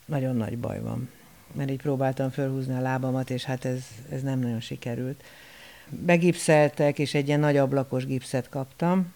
Nagyon 0.04 0.36
nagy 0.36 0.58
baj 0.58 0.80
van. 0.80 1.10
Mert 1.52 1.70
így 1.70 1.82
próbáltam 1.82 2.30
felhúzni 2.30 2.76
a 2.76 2.80
lábamat, 2.80 3.30
és 3.30 3.44
hát 3.44 3.64
ez, 3.64 3.80
ez 4.10 4.22
nem 4.22 4.38
nagyon 4.38 4.60
sikerült 4.60 5.22
begipszeltek, 5.90 6.98
és 6.98 7.14
egy 7.14 7.26
ilyen 7.26 7.40
nagy 7.40 7.56
ablakos 7.56 8.06
gipszet 8.06 8.48
kaptam, 8.48 9.12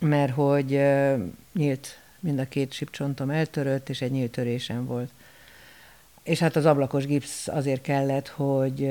mert 0.00 0.32
hogy 0.32 0.80
nyílt, 1.52 1.98
mind 2.20 2.38
a 2.38 2.48
két 2.48 2.72
sipcsontom 2.72 3.30
eltörött, 3.30 3.88
és 3.88 4.00
egy 4.00 4.10
nyílt 4.10 4.30
törésem 4.30 4.86
volt. 4.86 5.10
És 6.22 6.38
hát 6.38 6.56
az 6.56 6.66
ablakos 6.66 7.06
gipsz 7.06 7.48
azért 7.48 7.82
kellett, 7.82 8.28
hogy 8.28 8.90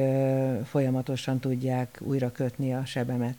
folyamatosan 0.65 1.39
tudják 1.39 1.97
újra 2.01 2.32
kötni 2.32 2.73
a 2.73 2.86
sebemet. 2.86 3.36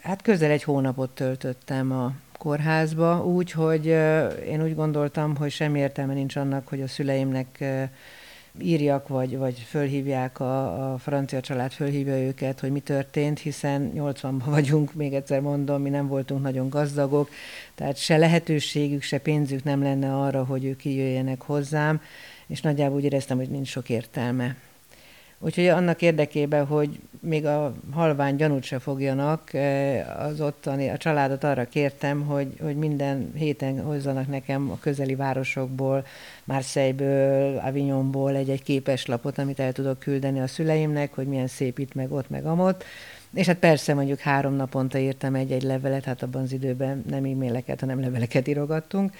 Hát 0.00 0.22
közel 0.22 0.50
egy 0.50 0.62
hónapot 0.62 1.10
töltöttem 1.10 1.92
a 1.92 2.12
kórházba, 2.38 3.24
úgy, 3.24 3.50
hogy 3.50 3.86
én 4.46 4.62
úgy 4.62 4.74
gondoltam, 4.74 5.36
hogy 5.36 5.50
semmi 5.50 5.78
értelme 5.78 6.14
nincs 6.14 6.36
annak, 6.36 6.68
hogy 6.68 6.82
a 6.82 6.88
szüleimnek 6.88 7.64
írjak, 8.62 9.08
vagy, 9.08 9.36
vagy 9.36 9.58
fölhívják 9.58 10.40
a, 10.40 10.92
a 10.92 10.98
francia 10.98 11.40
család, 11.40 11.72
fölhívja 11.72 12.18
őket, 12.18 12.60
hogy 12.60 12.70
mi 12.70 12.80
történt, 12.80 13.38
hiszen 13.38 13.92
80-ban 13.94 14.42
vagyunk, 14.44 14.94
még 14.94 15.14
egyszer 15.14 15.40
mondom, 15.40 15.82
mi 15.82 15.88
nem 15.88 16.08
voltunk 16.08 16.42
nagyon 16.42 16.68
gazdagok, 16.68 17.30
tehát 17.74 17.96
se 17.96 18.16
lehetőségük, 18.16 19.02
se 19.02 19.18
pénzük 19.18 19.64
nem 19.64 19.82
lenne 19.82 20.14
arra, 20.14 20.44
hogy 20.44 20.64
ők 20.64 20.76
kijöjjenek 20.76 21.42
hozzám, 21.42 22.00
és 22.46 22.60
nagyjából 22.60 22.96
úgy 22.96 23.04
éreztem, 23.04 23.36
hogy 23.36 23.50
nincs 23.50 23.68
sok 23.68 23.88
értelme. 23.88 24.56
Úgyhogy 25.40 25.66
annak 25.66 26.02
érdekében, 26.02 26.66
hogy 26.66 27.00
még 27.20 27.46
a 27.46 27.74
halvány 27.92 28.36
gyanút 28.36 28.62
se 28.62 28.78
fogjanak, 28.78 29.54
eh, 29.54 30.24
az 30.24 30.40
ottani, 30.40 30.88
a 30.88 30.96
családot 30.96 31.44
arra 31.44 31.64
kértem, 31.64 32.22
hogy, 32.22 32.54
hogy 32.60 32.76
minden 32.76 33.32
héten 33.36 33.82
hozzanak 33.82 34.28
nekem 34.28 34.70
a 34.70 34.78
közeli 34.80 35.14
városokból, 35.14 36.06
Marseille-ből, 36.44 37.58
Avignonból 37.58 38.34
egy-egy 38.34 38.62
képeslapot, 38.62 39.38
amit 39.38 39.60
el 39.60 39.72
tudok 39.72 39.98
küldeni 39.98 40.40
a 40.40 40.46
szüleimnek, 40.46 41.14
hogy 41.14 41.26
milyen 41.26 41.46
szép 41.46 41.78
itt, 41.78 41.94
meg 41.94 42.12
ott, 42.12 42.30
meg 42.30 42.46
amott. 42.46 42.84
És 43.34 43.46
hát 43.46 43.58
persze 43.58 43.94
mondjuk 43.94 44.18
három 44.18 44.54
naponta 44.54 44.98
írtam 44.98 45.34
egy-egy 45.34 45.62
levelet, 45.62 46.04
hát 46.04 46.22
abban 46.22 46.42
az 46.42 46.52
időben 46.52 47.04
nem 47.08 47.24
e-maileket, 47.24 47.80
hanem 47.80 48.00
leveleket 48.00 48.48
írogattunk. 48.48 49.12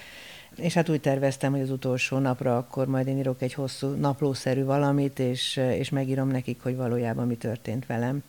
És 0.55 0.73
hát 0.73 0.89
úgy 0.89 1.01
terveztem, 1.01 1.51
hogy 1.51 1.61
az 1.61 1.69
utolsó 1.69 2.17
napra 2.17 2.57
akkor 2.57 2.87
majd 2.87 3.07
én 3.07 3.17
írok 3.17 3.41
egy 3.41 3.53
hosszú 3.53 3.87
naplószerű 3.87 4.63
valamit, 4.63 5.19
és, 5.19 5.57
és 5.57 5.89
megírom 5.89 6.27
nekik, 6.27 6.61
hogy 6.61 6.75
valójában 6.75 7.27
mi 7.27 7.35
történt 7.35 7.85
velem. 7.85 8.23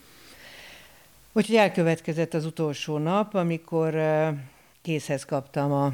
Úgyhogy 1.33 1.57
elkövetkezett 1.57 2.35
az 2.35 2.45
utolsó 2.45 2.99
nap, 2.99 3.35
amikor 3.35 4.01
készhez 4.83 5.25
kaptam 5.25 5.73
a, 5.73 5.93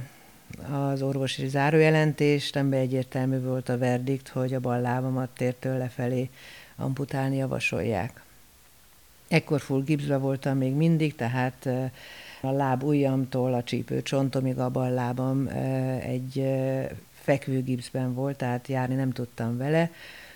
az 0.74 1.02
orvosi 1.02 1.48
zárójelentést, 1.48 2.56
amiben 2.56 2.80
egyértelmű 2.80 3.40
volt 3.40 3.68
a 3.68 3.78
verdikt, 3.78 4.28
hogy 4.28 4.54
a 4.54 4.60
bal 4.60 4.80
lábamat 4.80 5.28
tértől 5.28 5.78
lefelé 5.78 6.30
amputálni 6.76 7.36
javasolják. 7.36 8.22
Ekkor 9.28 9.60
full 9.60 9.82
gipsbe 9.82 10.16
voltam 10.16 10.56
még 10.56 10.72
mindig, 10.72 11.14
tehát 11.14 11.68
a 12.46 12.52
láb 12.52 12.82
ujjamtól 12.82 13.54
a 13.54 13.62
csípő 13.62 14.02
csontomig 14.02 14.58
a 14.58 14.68
bal 14.68 14.90
lábam 14.90 15.48
egy 16.00 16.44
fekvőgipszben 17.12 18.14
volt, 18.14 18.36
tehát 18.36 18.68
járni 18.68 18.94
nem 18.94 19.10
tudtam 19.10 19.56
vele. 19.56 19.90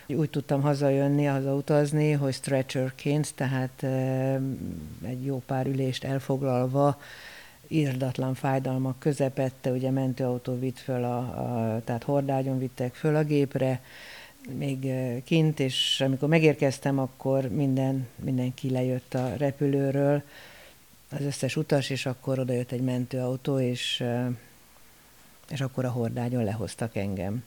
Úgy 0.06 0.30
tudtam 0.30 0.60
hazajönni, 0.60 1.24
hazautazni, 1.24 2.12
hogy 2.12 2.32
stretcherként, 2.32 3.34
tehát 3.34 3.82
egy 5.02 5.24
jó 5.24 5.42
pár 5.46 5.66
ülést 5.66 6.04
elfoglalva, 6.04 7.00
írdatlan 7.68 8.34
fájdalmak 8.34 8.98
közepette, 8.98 9.70
ugye 9.70 9.90
mentőautó 9.90 10.58
vitt 10.58 10.78
föl, 10.78 11.04
a, 11.04 11.18
a, 11.18 11.80
tehát 11.84 12.02
hordágyon 12.02 12.58
vittek 12.58 12.94
föl 12.94 13.16
a 13.16 13.24
gépre, 13.24 13.80
még 14.58 14.92
kint, 15.24 15.60
és 15.60 16.02
amikor 16.06 16.28
megérkeztem, 16.28 16.98
akkor 16.98 17.48
minden, 17.48 18.06
mindenki 18.24 18.70
lejött 18.70 19.14
a 19.14 19.32
repülőről, 19.36 20.22
az 21.10 21.24
összes 21.24 21.56
utas, 21.56 21.90
és 21.90 22.06
akkor 22.06 22.38
oda 22.38 22.52
jött 22.52 22.72
egy 22.72 22.80
mentőautó, 22.80 23.60
és, 23.60 24.04
és 25.50 25.60
akkor 25.60 25.84
a 25.84 25.90
hordágyon 25.90 26.44
lehoztak 26.44 26.96
engem. 26.96 27.44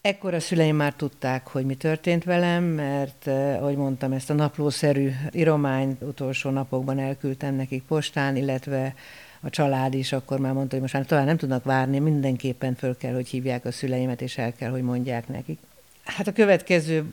Ekkor 0.00 0.34
a 0.34 0.40
szüleim 0.40 0.76
már 0.76 0.92
tudták, 0.92 1.46
hogy 1.46 1.64
mi 1.64 1.74
történt 1.74 2.24
velem, 2.24 2.64
mert, 2.64 3.26
ahogy 3.26 3.76
mondtam, 3.76 4.12
ezt 4.12 4.30
a 4.30 4.34
naplószerű 4.34 5.12
irományt 5.30 6.02
utolsó 6.02 6.50
napokban 6.50 6.98
elküldtem 6.98 7.54
nekik 7.54 7.82
postán, 7.82 8.36
illetve 8.36 8.94
a 9.40 9.50
család 9.50 9.94
is 9.94 10.12
akkor 10.12 10.38
már 10.38 10.52
mondta, 10.52 10.72
hogy 10.72 10.80
most 10.80 10.94
már 10.94 11.06
tovább 11.06 11.26
nem 11.26 11.36
tudnak 11.36 11.64
várni, 11.64 11.98
mindenképpen 11.98 12.74
föl 12.74 12.96
kell, 12.96 13.14
hogy 13.14 13.28
hívják 13.28 13.64
a 13.64 13.72
szüleimet, 13.72 14.22
és 14.22 14.38
el 14.38 14.52
kell, 14.52 14.70
hogy 14.70 14.82
mondják 14.82 15.28
nekik. 15.28 15.58
Hát 16.04 16.26
a 16.26 16.32
következő 16.32 17.12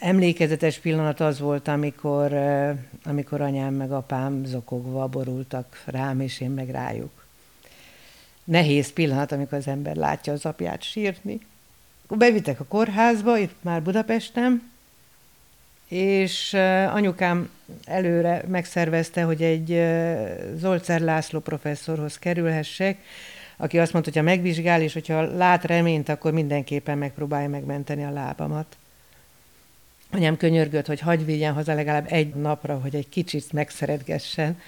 emlékezetes 0.00 0.78
pillanat 0.78 1.20
az 1.20 1.38
volt, 1.38 1.68
amikor, 1.68 2.32
amikor 3.04 3.40
anyám 3.40 3.74
meg 3.74 3.92
apám 3.92 4.44
zokogva 4.44 5.06
borultak 5.06 5.82
rám, 5.84 6.20
és 6.20 6.40
én 6.40 6.50
meg 6.50 6.68
rájuk. 6.68 7.24
Nehéz 8.44 8.92
pillanat, 8.92 9.32
amikor 9.32 9.58
az 9.58 9.66
ember 9.66 9.96
látja 9.96 10.32
az 10.32 10.46
apját 10.46 10.82
sírni. 10.82 11.40
Bevittek 12.08 12.60
a 12.60 12.64
kórházba, 12.64 13.38
itt 13.38 13.54
már 13.60 13.82
Budapesten, 13.82 14.70
és 15.88 16.54
anyukám 16.92 17.50
előre 17.84 18.44
megszervezte, 18.48 19.22
hogy 19.22 19.42
egy 19.42 19.82
Zolcer 20.56 21.00
László 21.00 21.40
professzorhoz 21.40 22.18
kerülhessek, 22.18 22.98
aki 23.56 23.78
azt 23.78 23.92
mondta, 23.92 24.10
hogy 24.10 24.20
ha 24.20 24.26
megvizsgál, 24.28 24.82
és 24.82 24.92
hogyha 24.92 25.36
lát 25.36 25.64
reményt, 25.64 26.08
akkor 26.08 26.32
mindenképpen 26.32 26.98
megpróbálja 26.98 27.48
megmenteni 27.48 28.04
a 28.04 28.10
lábamat. 28.10 28.76
Anyám 30.12 30.36
könyörgött, 30.36 30.86
hogy 30.86 31.00
hagyj 31.00 31.24
vigyen 31.24 31.52
haza 31.52 31.74
legalább 31.74 32.06
egy 32.08 32.34
napra, 32.34 32.78
hogy 32.78 32.94
egy 32.94 33.08
kicsit 33.08 33.52
megszeretgessen. 33.52 34.58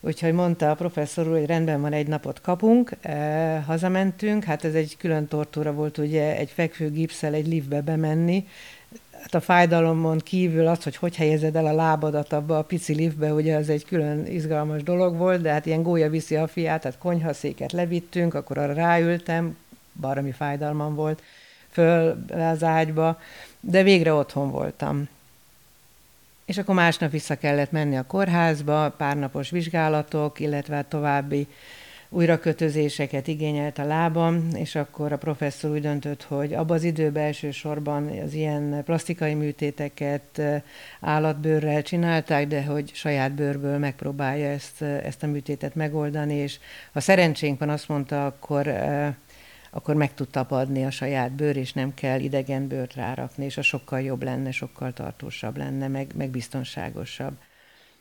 Úgyhogy 0.00 0.32
mondta 0.32 0.70
a 0.70 0.74
professzor 0.74 1.28
úr, 1.28 1.38
hogy 1.38 1.46
rendben 1.46 1.80
van, 1.80 1.92
egy 1.92 2.06
napot 2.06 2.40
kapunk, 2.40 2.90
eh, 3.00 3.64
hazamentünk, 3.66 4.44
hát 4.44 4.64
ez 4.64 4.74
egy 4.74 4.96
külön 4.96 5.26
tortúra 5.26 5.72
volt, 5.72 5.98
ugye 5.98 6.36
egy 6.36 6.50
fekvő 6.50 6.90
gipszel 6.90 7.34
egy 7.34 7.46
liftbe 7.46 7.80
bemenni, 7.80 8.46
hát 9.24 9.34
a 9.34 9.40
fájdalomon 9.40 10.18
kívül 10.18 10.66
az, 10.66 10.82
hogy 10.82 10.96
hogy 10.96 11.16
helyezed 11.16 11.56
el 11.56 11.66
a 11.66 11.72
lábadat 11.72 12.32
abba 12.32 12.58
a 12.58 12.62
pici 12.62 12.94
liftbe, 12.94 13.32
ugye 13.32 13.56
az 13.56 13.68
egy 13.68 13.84
külön 13.84 14.26
izgalmas 14.26 14.82
dolog 14.82 15.16
volt, 15.16 15.40
de 15.40 15.52
hát 15.52 15.66
ilyen 15.66 15.82
gólya 15.82 16.10
viszi 16.10 16.36
a 16.36 16.46
fiát, 16.46 16.80
tehát 16.80 16.98
konyhaszéket 16.98 17.72
levittünk, 17.72 18.34
akkor 18.34 18.58
arra 18.58 18.72
ráültem, 18.72 19.56
baromi 20.00 20.32
fájdalmam 20.32 20.94
volt, 20.94 21.22
föl 21.70 22.24
az 22.28 22.62
ágyba, 22.62 23.18
de 23.66 23.82
végre 23.82 24.12
otthon 24.12 24.50
voltam. 24.50 25.08
És 26.44 26.58
akkor 26.58 26.74
másnap 26.74 27.10
vissza 27.10 27.36
kellett 27.36 27.70
menni 27.70 27.96
a 27.96 28.06
kórházba, 28.06 28.90
párnapos 28.90 29.50
vizsgálatok, 29.50 30.40
illetve 30.40 30.84
további 30.88 31.46
újrakötözéseket 32.08 33.26
igényelt 33.26 33.78
a 33.78 33.84
lábam, 33.84 34.48
és 34.54 34.74
akkor 34.74 35.12
a 35.12 35.18
professzor 35.18 35.70
úgy 35.70 35.80
döntött, 35.80 36.22
hogy 36.22 36.54
abban 36.54 36.76
az 36.76 36.84
időben 36.84 37.24
elsősorban 37.24 38.18
az 38.24 38.32
ilyen 38.34 38.82
plastikai 38.84 39.34
műtéteket 39.34 40.40
állatbőrrel 41.00 41.82
csinálták, 41.82 42.46
de 42.46 42.64
hogy 42.64 42.90
saját 42.94 43.32
bőrből 43.32 43.78
megpróbálja 43.78 44.48
ezt, 44.48 44.82
ezt 44.82 45.22
a 45.22 45.26
műtétet 45.26 45.74
megoldani, 45.74 46.34
és 46.34 46.58
ha 46.92 47.00
szerencsénk 47.00 47.58
van, 47.58 47.68
azt 47.68 47.88
mondta, 47.88 48.26
akkor 48.26 48.66
akkor 49.76 49.94
meg 49.94 50.14
tud 50.14 50.28
tapadni 50.28 50.84
a 50.84 50.90
saját 50.90 51.32
bőr, 51.32 51.56
és 51.56 51.72
nem 51.72 51.94
kell 51.94 52.20
idegen 52.20 52.66
bőrt 52.66 52.94
rárakni, 52.94 53.44
és 53.44 53.56
a 53.56 53.62
sokkal 53.62 54.00
jobb 54.00 54.22
lenne, 54.22 54.50
sokkal 54.50 54.92
tartósabb 54.92 55.56
lenne, 55.56 55.88
meg, 55.88 56.10
meg 56.16 56.30
biztonságosabb. 56.30 57.32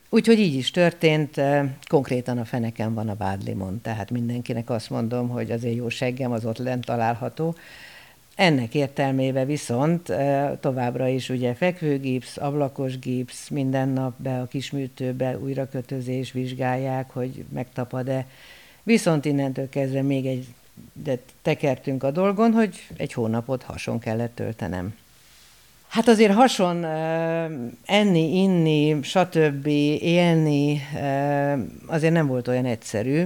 Úgyhogy 0.10 0.40
így 0.40 0.56
is 0.56 0.72
történt, 0.72 1.42
konkrétan 1.88 2.38
a 2.38 2.46
feneken 2.46 2.94
van 2.94 3.10
a 3.10 3.16
vádlimon, 3.16 3.82
tehát 3.82 4.12
mindenkinek 4.12 4.70
azt 4.70 4.90
mondom, 4.90 5.30
hogy 5.30 5.52
azért 5.52 5.76
jó 5.76 5.90
seggem 5.90 6.32
az 6.32 6.46
ott 6.46 6.58
lent 6.58 6.86
található. 6.86 7.56
Ennek 8.36 8.74
értelmébe 8.74 9.46
viszont 9.46 10.14
továbbra 10.60 11.08
is 11.08 11.30
ugye 11.30 11.54
fekvőgipsz, 11.54 12.38
ablakos 12.38 13.00
gipsz, 13.00 13.50
minden 13.50 13.90
nap 13.90 14.14
be 14.22 14.40
a 14.40 14.48
kisműtőbe 14.48 15.38
újrakötözés 15.38 16.32
vizsgálják, 16.32 17.10
hogy 17.10 17.46
megtapad-e. 17.54 18.26
Viszont 18.84 19.26
innentől 19.26 19.70
kezdve 19.70 20.02
még 20.02 20.26
egy 20.26 20.46
de 20.94 21.18
tekertünk 21.42 22.04
a 22.04 22.12
dolgon, 22.12 22.52
hogy 22.52 22.88
egy 22.98 23.14
hónapot 23.14 23.64
hason 23.64 24.00
kellett 24.00 24.36
töltenem. 24.36 24.96
Hát 25.88 26.08
azért 26.08 26.34
hason 26.34 26.86
enni, 27.86 28.42
inni, 28.42 29.00
stb. 29.02 29.68
élni 30.02 30.82
azért 31.86 32.14
nem 32.14 32.28
volt 32.28 32.48
olyan 32.48 32.66
egyszerű. 32.66 33.26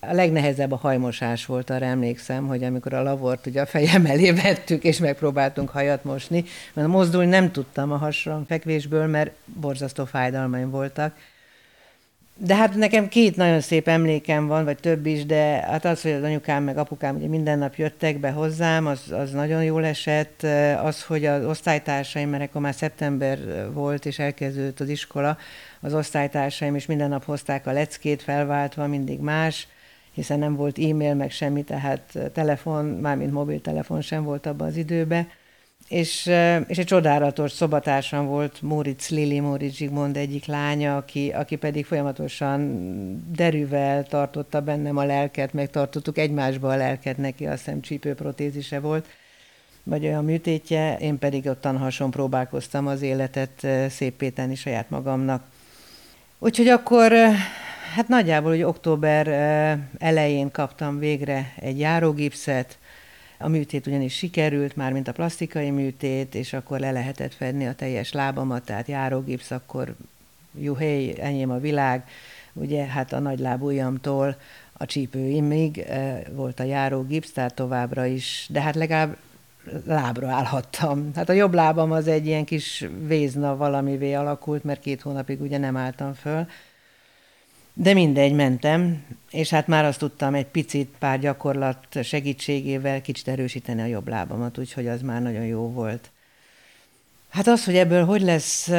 A 0.00 0.12
legnehezebb 0.12 0.72
a 0.72 0.76
hajmosás 0.76 1.46
volt, 1.46 1.70
arra 1.70 1.84
emlékszem, 1.84 2.46
hogy 2.46 2.64
amikor 2.64 2.92
a 2.92 3.02
lavort 3.02 3.46
ugye 3.46 3.60
a 3.60 3.66
fejem 3.66 4.06
elé 4.12 4.30
vettük, 4.30 4.84
és 4.84 4.98
megpróbáltunk 4.98 5.68
hajat 5.68 6.04
mosni, 6.04 6.44
mert 6.72 6.88
mozdulni 6.88 7.28
nem 7.28 7.52
tudtam 7.52 7.92
a 7.92 7.96
hasra 7.96 8.44
fekvésből, 8.48 9.06
mert 9.06 9.30
borzasztó 9.44 10.04
fájdalmaim 10.04 10.70
voltak 10.70 11.16
de 12.36 12.54
hát 12.54 12.74
nekem 12.74 13.08
két 13.08 13.36
nagyon 13.36 13.60
szép 13.60 13.88
emlékem 13.88 14.46
van, 14.46 14.64
vagy 14.64 14.78
több 14.78 15.06
is, 15.06 15.26
de 15.26 15.42
hát 15.44 15.84
az, 15.84 16.02
hogy 16.02 16.10
az 16.10 16.22
anyukám 16.22 16.62
meg 16.62 16.78
apukám 16.78 17.16
ugye 17.16 17.26
minden 17.26 17.58
nap 17.58 17.74
jöttek 17.74 18.18
be 18.18 18.30
hozzám, 18.30 18.86
az, 18.86 19.10
az 19.10 19.30
nagyon 19.30 19.64
jól 19.64 19.84
esett. 19.84 20.42
Az, 20.82 21.02
hogy 21.02 21.24
az 21.24 21.44
osztálytársaim, 21.44 22.28
mert 22.28 22.42
akkor 22.42 22.60
már 22.60 22.74
szeptember 22.74 23.38
volt, 23.72 24.06
és 24.06 24.18
elkezdődött 24.18 24.80
az 24.80 24.88
iskola, 24.88 25.38
az 25.80 25.94
osztálytársaim 25.94 26.74
is 26.74 26.86
minden 26.86 27.08
nap 27.08 27.24
hozták 27.24 27.66
a 27.66 27.72
leckét 27.72 28.22
felváltva, 28.22 28.86
mindig 28.86 29.20
más, 29.20 29.68
hiszen 30.12 30.38
nem 30.38 30.56
volt 30.56 30.78
e-mail, 30.78 31.14
meg 31.14 31.30
semmi, 31.30 31.62
tehát 31.62 32.18
telefon, 32.32 32.84
mármint 32.84 33.32
mobiltelefon 33.32 34.00
sem 34.00 34.24
volt 34.24 34.46
abban 34.46 34.66
az 34.66 34.76
időben 34.76 35.28
és, 35.88 36.30
és 36.66 36.78
egy 36.78 36.86
csodálatos 36.86 37.52
szobatársam 37.52 38.26
volt 38.26 38.62
Móricz 38.62 39.08
Lili, 39.08 39.40
Móricz 39.40 39.74
Zsigmond 39.74 40.16
egyik 40.16 40.46
lánya, 40.46 40.96
aki, 40.96 41.30
aki 41.30 41.56
pedig 41.56 41.86
folyamatosan 41.86 43.32
derűvel 43.32 44.04
tartotta 44.04 44.60
bennem 44.60 44.96
a 44.96 45.04
lelket, 45.04 45.52
meg 45.52 45.70
tartottuk 45.70 46.18
egymásba 46.18 46.68
a 46.72 46.76
lelket, 46.76 47.16
neki 47.16 47.46
azt 47.46 47.64
hiszem 47.64 47.80
csípőprotézise 47.80 48.80
volt, 48.80 49.06
vagy 49.82 50.04
olyan 50.04 50.24
műtétje, 50.24 50.96
én 50.98 51.18
pedig 51.18 51.46
ottan 51.46 51.78
hason 51.78 52.10
próbálkoztam 52.10 52.86
az 52.86 53.02
életet 53.02 53.66
szépé 53.88 54.28
tenni 54.28 54.54
saját 54.54 54.90
magamnak. 54.90 55.44
Úgyhogy 56.38 56.68
akkor 56.68 57.12
hát 57.94 58.08
nagyjából, 58.08 58.50
hogy 58.50 58.62
október 58.62 59.28
elején 59.98 60.50
kaptam 60.50 60.98
végre 60.98 61.52
egy 61.60 61.78
járógipszet, 61.78 62.78
a 63.44 63.48
műtét 63.48 63.86
ugyanis 63.86 64.14
sikerült, 64.14 64.76
már 64.76 64.92
mint 64.92 65.08
a 65.08 65.12
plastikai 65.12 65.70
műtét, 65.70 66.34
és 66.34 66.52
akkor 66.52 66.80
le 66.80 66.90
lehetett 66.90 67.34
fedni 67.34 67.66
a 67.66 67.74
teljes 67.74 68.12
lábamat, 68.12 68.64
tehát 68.64 68.88
járógipsz, 68.88 69.50
akkor 69.50 69.94
juhé, 70.58 71.14
enyém 71.20 71.50
a 71.50 71.58
világ, 71.58 72.04
ugye 72.52 72.84
hát 72.84 73.12
a 73.12 73.18
nagy 73.18 73.38
lábujjamtól 73.38 74.36
a 74.72 74.86
csípőimig 74.86 75.78
eh, 75.78 76.20
volt 76.32 76.60
a 76.60 76.62
járógipsz, 76.62 77.32
tehát 77.32 77.54
továbbra 77.54 78.04
is, 78.04 78.46
de 78.50 78.60
hát 78.60 78.74
legalább 78.74 79.16
lábra 79.86 80.28
állhattam. 80.28 81.10
Hát 81.14 81.28
a 81.28 81.32
jobb 81.32 81.54
lábam 81.54 81.92
az 81.92 82.08
egy 82.08 82.26
ilyen 82.26 82.44
kis 82.44 82.84
vézna 83.06 83.56
valamivé 83.56 84.12
alakult, 84.14 84.64
mert 84.64 84.80
két 84.80 85.02
hónapig 85.02 85.40
ugye 85.40 85.58
nem 85.58 85.76
álltam 85.76 86.14
föl, 86.14 86.46
de 87.74 87.94
mindegy, 87.94 88.32
mentem, 88.32 89.04
és 89.30 89.50
hát 89.50 89.66
már 89.66 89.84
azt 89.84 89.98
tudtam 89.98 90.34
egy 90.34 90.46
picit 90.46 90.94
pár 90.98 91.18
gyakorlat 91.18 91.78
segítségével 92.02 93.00
kicsit 93.00 93.28
erősíteni 93.28 93.80
a 93.80 93.86
jobb 93.86 94.08
lábamat, 94.08 94.58
úgyhogy 94.58 94.86
az 94.86 95.02
már 95.02 95.22
nagyon 95.22 95.44
jó 95.44 95.70
volt. 95.70 96.10
Hát 97.28 97.46
az, 97.46 97.64
hogy 97.64 97.76
ebből 97.76 98.04
hogy 98.04 98.22
lesz 98.22 98.70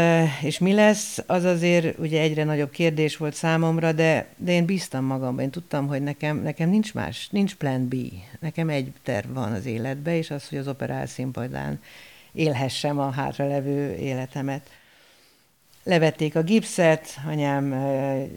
és 0.41 0.57
mi 0.57 0.73
lesz, 0.73 1.23
az 1.27 1.43
azért 1.43 1.97
ugye 1.97 2.21
egyre 2.21 2.43
nagyobb 2.43 2.69
kérdés 2.69 3.17
volt 3.17 3.33
számomra, 3.33 3.91
de, 3.91 4.27
de 4.37 4.51
én 4.51 4.65
bíztam 4.65 5.05
magamban, 5.05 5.43
én 5.43 5.49
tudtam, 5.49 5.87
hogy 5.87 6.01
nekem, 6.01 6.37
nekem 6.37 6.69
nincs 6.69 6.93
más, 6.93 7.27
nincs 7.31 7.55
plan 7.55 7.87
B. 7.87 7.95
Nekem 8.39 8.69
egy 8.69 8.91
terv 9.03 9.33
van 9.33 9.53
az 9.53 9.65
életbe, 9.65 10.17
és 10.17 10.31
az, 10.31 10.49
hogy 10.49 10.57
az 10.57 10.67
operál 10.67 11.05
színpadán 11.05 11.81
élhessem 12.31 12.99
a 12.99 13.09
hátralevő 13.09 13.95
életemet. 13.95 14.69
Levették 15.87 16.35
a 16.35 16.41
gipszet, 16.41 17.19
anyám 17.27 17.75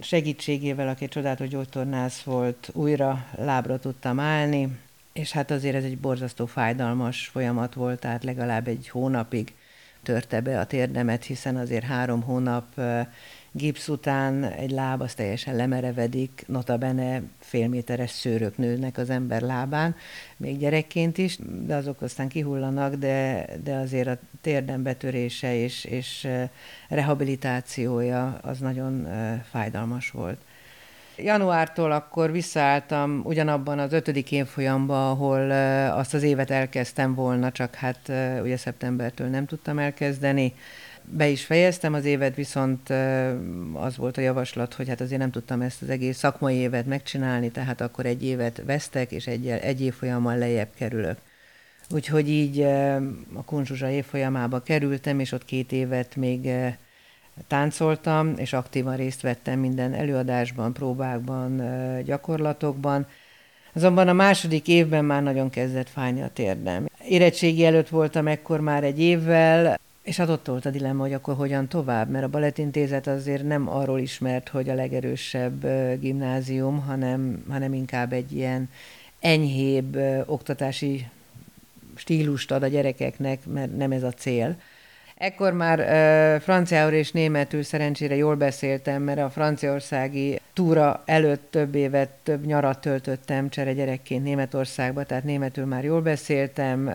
segítségével, 0.00 0.88
aki 0.88 1.08
csodálatos 1.08 1.48
gyógytornász 1.48 2.22
volt, 2.22 2.70
újra 2.72 3.26
lábra 3.36 3.78
tudtam 3.78 4.20
állni, 4.20 4.68
és 5.12 5.32
hát 5.32 5.50
azért 5.50 5.74
ez 5.74 5.84
egy 5.84 5.98
borzasztó 5.98 6.46
fájdalmas 6.46 7.26
folyamat 7.26 7.74
volt, 7.74 8.00
tehát 8.00 8.24
legalább 8.24 8.68
egy 8.68 8.88
hónapig 8.88 9.54
törte 10.02 10.40
be 10.40 10.60
a 10.60 10.66
térdemet, 10.66 11.24
hiszen 11.24 11.56
azért 11.56 11.84
három 11.84 12.22
hónap 12.22 12.80
gipsz 13.58 13.88
után 13.88 14.44
egy 14.44 14.70
láb 14.70 15.00
az 15.00 15.14
teljesen 15.14 15.56
lemerevedik, 15.56 16.44
notabene 16.46 17.22
félméteres 17.40 18.10
szőrök 18.10 18.56
nőnek 18.56 18.98
az 18.98 19.10
ember 19.10 19.40
lábán, 19.40 19.96
még 20.36 20.58
gyerekként 20.58 21.18
is, 21.18 21.38
de 21.66 21.74
azok 21.74 22.02
aztán 22.02 22.28
kihullanak, 22.28 22.94
de, 22.94 23.46
de 23.64 23.74
azért 23.74 24.08
a 24.08 24.18
térdem 24.40 24.82
betörése 24.82 25.54
és, 25.54 25.84
és 25.84 26.28
rehabilitációja 26.88 28.38
az 28.42 28.58
nagyon 28.58 29.08
fájdalmas 29.50 30.10
volt. 30.10 30.38
Januártól 31.16 31.92
akkor 31.92 32.32
visszaálltam 32.32 33.20
ugyanabban 33.24 33.78
az 33.78 33.92
ötödik 33.92 34.32
évfolyamba, 34.32 35.10
ahol 35.10 35.50
azt 35.90 36.14
az 36.14 36.22
évet 36.22 36.50
elkezdtem 36.50 37.14
volna, 37.14 37.52
csak 37.52 37.74
hát 37.74 38.12
ugye 38.42 38.56
szeptembertől 38.56 39.28
nem 39.28 39.46
tudtam 39.46 39.78
elkezdeni. 39.78 40.54
Be 41.10 41.28
is 41.28 41.44
fejeztem 41.44 41.94
az 41.94 42.04
évet, 42.04 42.34
viszont 42.34 42.90
az 43.72 43.96
volt 43.96 44.16
a 44.16 44.20
javaslat, 44.20 44.74
hogy 44.74 44.88
hát 44.88 45.00
azért 45.00 45.20
nem 45.20 45.30
tudtam 45.30 45.60
ezt 45.60 45.82
az 45.82 45.88
egész 45.88 46.18
szakmai 46.18 46.56
évet 46.56 46.86
megcsinálni, 46.86 47.50
tehát 47.50 47.80
akkor 47.80 48.06
egy 48.06 48.24
évet 48.24 48.62
vesztek, 48.66 49.12
és 49.12 49.26
egy, 49.26 49.48
egy 49.48 49.80
évfolyammal 49.80 50.38
lejjebb 50.38 50.68
kerülök. 50.74 51.18
Úgyhogy 51.90 52.28
így 52.28 52.60
a 53.34 53.44
Kunzsuzsa 53.44 53.88
évfolyamába 53.88 54.62
kerültem, 54.62 55.20
és 55.20 55.32
ott 55.32 55.44
két 55.44 55.72
évet 55.72 56.16
még 56.16 56.50
táncoltam, 57.46 58.34
és 58.36 58.52
aktívan 58.52 58.96
részt 58.96 59.20
vettem 59.20 59.58
minden 59.58 59.94
előadásban, 59.94 60.72
próbákban, 60.72 61.62
gyakorlatokban. 62.04 63.06
Azonban 63.72 64.08
a 64.08 64.12
második 64.12 64.68
évben 64.68 65.04
már 65.04 65.22
nagyon 65.22 65.50
kezdett 65.50 65.88
fájni 65.88 66.22
a 66.22 66.30
térdem. 66.32 66.86
Érettségi 67.08 67.64
előtt 67.64 67.88
voltam 67.88 68.26
ekkor 68.26 68.60
már 68.60 68.84
egy 68.84 69.00
évvel, 69.00 69.78
és 70.08 70.16
hát 70.16 70.28
ott 70.28 70.46
volt 70.46 70.66
a 70.66 70.70
dilemma, 70.70 71.02
hogy 71.02 71.12
akkor 71.12 71.34
hogyan 71.34 71.68
tovább, 71.68 72.10
mert 72.10 72.24
a 72.24 72.28
balettintézet 72.28 73.06
azért 73.06 73.42
nem 73.46 73.68
arról 73.68 74.00
ismert, 74.00 74.48
hogy 74.48 74.68
a 74.68 74.74
legerősebb 74.74 75.66
gimnázium, 76.00 76.80
hanem, 76.80 77.44
hanem 77.48 77.72
inkább 77.72 78.12
egy 78.12 78.32
ilyen 78.32 78.70
enyhébb 79.20 79.96
oktatási 80.26 81.06
stílust 81.94 82.50
ad 82.50 82.62
a 82.62 82.66
gyerekeknek, 82.66 83.46
mert 83.46 83.76
nem 83.76 83.92
ez 83.92 84.02
a 84.02 84.12
cél. 84.12 84.56
Ekkor 85.16 85.52
már 85.52 85.78
uh, 85.78 86.42
franciául 86.42 86.92
és 86.92 87.12
németül 87.12 87.62
szerencsére 87.62 88.16
jól 88.16 88.34
beszéltem, 88.34 89.02
mert 89.02 89.20
a 89.20 89.30
franciaországi 89.30 90.40
túra 90.52 91.02
előtt 91.04 91.50
több 91.50 91.74
évet, 91.74 92.10
több 92.22 92.46
nyarat 92.46 92.80
töltöttem 92.80 93.48
csere 93.48 93.72
gyerekként 93.72 94.24
Németországba, 94.24 95.04
tehát 95.04 95.24
németül 95.24 95.64
már 95.64 95.84
jól 95.84 96.00
beszéltem, 96.00 96.86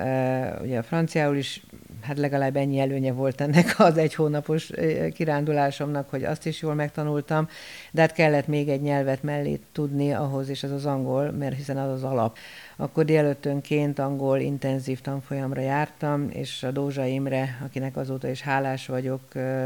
ugye 0.62 0.78
a 0.78 0.84
franciául 0.84 1.36
is 1.36 1.62
hát 2.04 2.18
legalább 2.18 2.56
ennyi 2.56 2.80
előnye 2.80 3.12
volt 3.12 3.42
ennek 3.42 3.76
az 3.78 3.98
egy 3.98 4.14
hónapos 4.14 4.72
kirándulásomnak, 5.14 6.10
hogy 6.10 6.24
azt 6.24 6.46
is 6.46 6.62
jól 6.62 6.74
megtanultam, 6.74 7.48
de 7.92 8.02
hát 8.02 8.12
kellett 8.12 8.48
még 8.48 8.70
egy 8.70 8.82
nyelvet 8.82 9.24
mellé 9.24 9.60
tudni 9.72 10.14
ahhoz, 10.14 10.50
és 10.50 10.64
az 10.64 10.72
az 10.72 10.86
angol, 10.86 11.32
mert 11.32 11.56
hiszen 11.56 11.78
az 11.78 11.92
az 11.92 12.04
alap. 12.04 12.38
Akkor 12.76 13.06
délelőttönként 13.06 14.00
angol 14.00 14.40
intenzív 14.40 15.02
tanfolyamra 15.02 15.62
jártam, 15.62 16.30
és 16.30 16.64
a 16.64 16.72
Dózsa 16.72 17.06
Imre, 17.06 17.60
akinek 17.66 17.98
azóta 17.98 18.28
is 18.28 18.42
hálás 18.42 18.88
vagyok, 18.88 19.22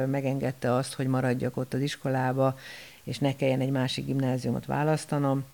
megengedte 0.08 0.73
azt, 0.73 0.93
hogy 0.93 1.08
maradjak 1.08 1.58
ott 1.58 1.73
az 1.73 1.82
iskolába, 1.82 2.58
és 3.04 3.19
ne 3.19 3.36
kelljen 3.36 3.62
egy 3.62 3.71
másik 3.71 4.06
gimnáziumot 4.06 4.65
választanom 4.65 5.45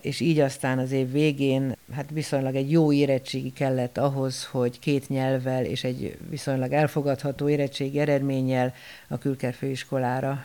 és 0.00 0.20
így 0.20 0.38
aztán 0.38 0.78
az 0.78 0.92
év 0.92 1.12
végén 1.12 1.76
hát 1.92 2.10
viszonylag 2.10 2.54
egy 2.54 2.70
jó 2.70 2.92
érettségi 2.92 3.52
kellett 3.52 3.98
ahhoz, 3.98 4.44
hogy 4.44 4.78
két 4.78 5.08
nyelvvel 5.08 5.64
és 5.64 5.84
egy 5.84 6.18
viszonylag 6.28 6.72
elfogadható 6.72 7.48
érettségi 7.48 7.98
eredménnyel 7.98 8.74
a 9.08 9.18
Külker 9.18 9.54
főiskolára 9.54 10.44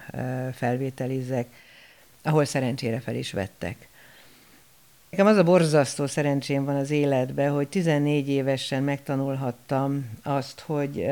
felvételizzek, 0.54 1.48
ahol 2.24 2.46
szerencsére 2.46 3.00
fel 3.00 3.16
is 3.16 3.32
vettek. 3.32 3.88
Nekem 5.10 5.26
az 5.28 5.38
a 5.38 5.44
borzasztó 5.44 6.08
szerencsém 6.08 6.66
van 6.66 6.76
az 6.76 6.92
életben, 6.92 7.52
hogy 7.52 7.68
14 7.68 8.30
évesen 8.30 8.84
megtanulhattam 8.84 10.10
azt, 10.24 10.60
hogy 10.60 11.06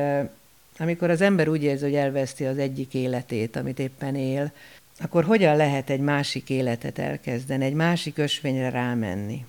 amikor 0.78 1.10
az 1.10 1.22
ember 1.22 1.48
úgy 1.48 1.64
érzi, 1.64 1.84
hogy 1.84 1.96
elveszti 1.96 2.46
az 2.46 2.58
egyik 2.58 2.94
életét, 2.94 3.56
amit 3.56 3.80
éppen 3.80 4.16
él, 4.16 4.52
akkor 5.00 5.24
hogyan 5.24 5.56
lehet 5.56 5.90
egy 5.90 6.00
másik 6.00 6.50
életet 6.50 7.00
elkezdeni, 7.00 7.66
egy 7.66 7.74
másik 7.74 8.18
ösvényre 8.18 8.70
rámenni? 8.70 9.46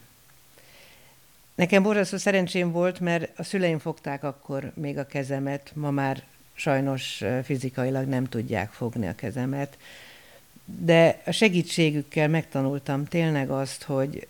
Nekem 1.63 1.83
borzasztó 1.83 2.17
szerencsém 2.17 2.73
volt, 2.73 3.01
mert 3.01 3.39
a 3.39 3.43
szüleim 3.43 3.79
fogták 3.79 4.25
akkor 4.25 4.73
még 4.75 4.99
a 4.99 5.07
kezemet, 5.07 5.71
ma 5.75 5.91
már 5.91 6.23
sajnos 6.55 7.25
fizikailag 7.43 8.07
nem 8.09 8.25
tudják 8.25 8.71
fogni 8.71 9.07
a 9.07 9.15
kezemet, 9.15 9.79
de 10.65 11.21
a 11.27 11.31
segítségükkel 11.31 12.29
megtanultam 12.29 13.05
tényleg 13.05 13.51
azt, 13.51 13.83
hogy, 13.83 14.27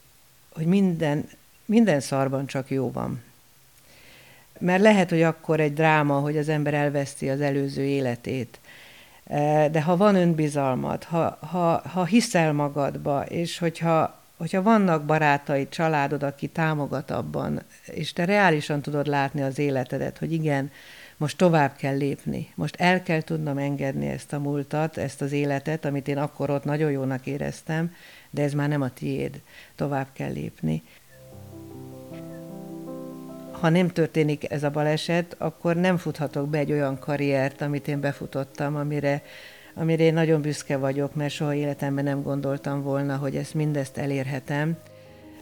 hogy 0.52 0.66
minden, 0.66 1.28
minden 1.64 2.00
szarban 2.00 2.46
csak 2.46 2.70
jó 2.70 2.90
van. 2.90 3.22
Mert 4.58 4.82
lehet, 4.82 5.10
hogy 5.10 5.22
akkor 5.22 5.60
egy 5.60 5.72
dráma, 5.72 6.18
hogy 6.18 6.36
az 6.36 6.48
ember 6.48 6.74
elveszti 6.74 7.28
az 7.28 7.40
előző 7.40 7.84
életét, 7.84 8.58
de 9.70 9.82
ha 9.82 9.96
van 9.96 10.14
önbizalmad, 10.14 11.04
ha, 11.04 11.38
ha, 11.40 11.82
ha 11.88 12.04
hiszel 12.04 12.52
magadba, 12.52 13.24
és 13.24 13.58
hogyha, 13.58 14.21
hogyha 14.42 14.62
vannak 14.62 15.04
barátaid, 15.04 15.68
családod, 15.68 16.22
aki 16.22 16.46
támogat 16.46 17.10
abban, 17.10 17.62
és 17.86 18.12
te 18.12 18.24
reálisan 18.24 18.82
tudod 18.82 19.06
látni 19.06 19.42
az 19.42 19.58
életedet, 19.58 20.18
hogy 20.18 20.32
igen, 20.32 20.70
most 21.16 21.36
tovább 21.36 21.76
kell 21.76 21.96
lépni, 21.96 22.52
most 22.54 22.76
el 22.78 23.02
kell 23.02 23.20
tudnom 23.20 23.58
engedni 23.58 24.06
ezt 24.06 24.32
a 24.32 24.38
múltat, 24.38 24.96
ezt 24.96 25.22
az 25.22 25.32
életet, 25.32 25.84
amit 25.84 26.08
én 26.08 26.18
akkor 26.18 26.50
ott 26.50 26.64
nagyon 26.64 26.90
jónak 26.90 27.26
éreztem, 27.26 27.94
de 28.30 28.42
ez 28.42 28.52
már 28.52 28.68
nem 28.68 28.82
a 28.82 28.90
tiéd, 28.90 29.40
tovább 29.74 30.06
kell 30.12 30.32
lépni. 30.32 30.82
Ha 33.50 33.68
nem 33.68 33.88
történik 33.88 34.50
ez 34.50 34.62
a 34.62 34.70
baleset, 34.70 35.34
akkor 35.38 35.76
nem 35.76 35.96
futhatok 35.96 36.48
be 36.48 36.58
egy 36.58 36.72
olyan 36.72 36.98
karriert, 36.98 37.60
amit 37.60 37.88
én 37.88 38.00
befutottam, 38.00 38.76
amire, 38.76 39.22
amire 39.74 40.02
én 40.02 40.14
nagyon 40.14 40.40
büszke 40.40 40.76
vagyok, 40.76 41.14
mert 41.14 41.32
soha 41.32 41.54
életemben 41.54 42.04
nem 42.04 42.22
gondoltam 42.22 42.82
volna, 42.82 43.16
hogy 43.16 43.36
ezt 43.36 43.54
mindezt 43.54 43.96
elérhetem. 43.96 44.76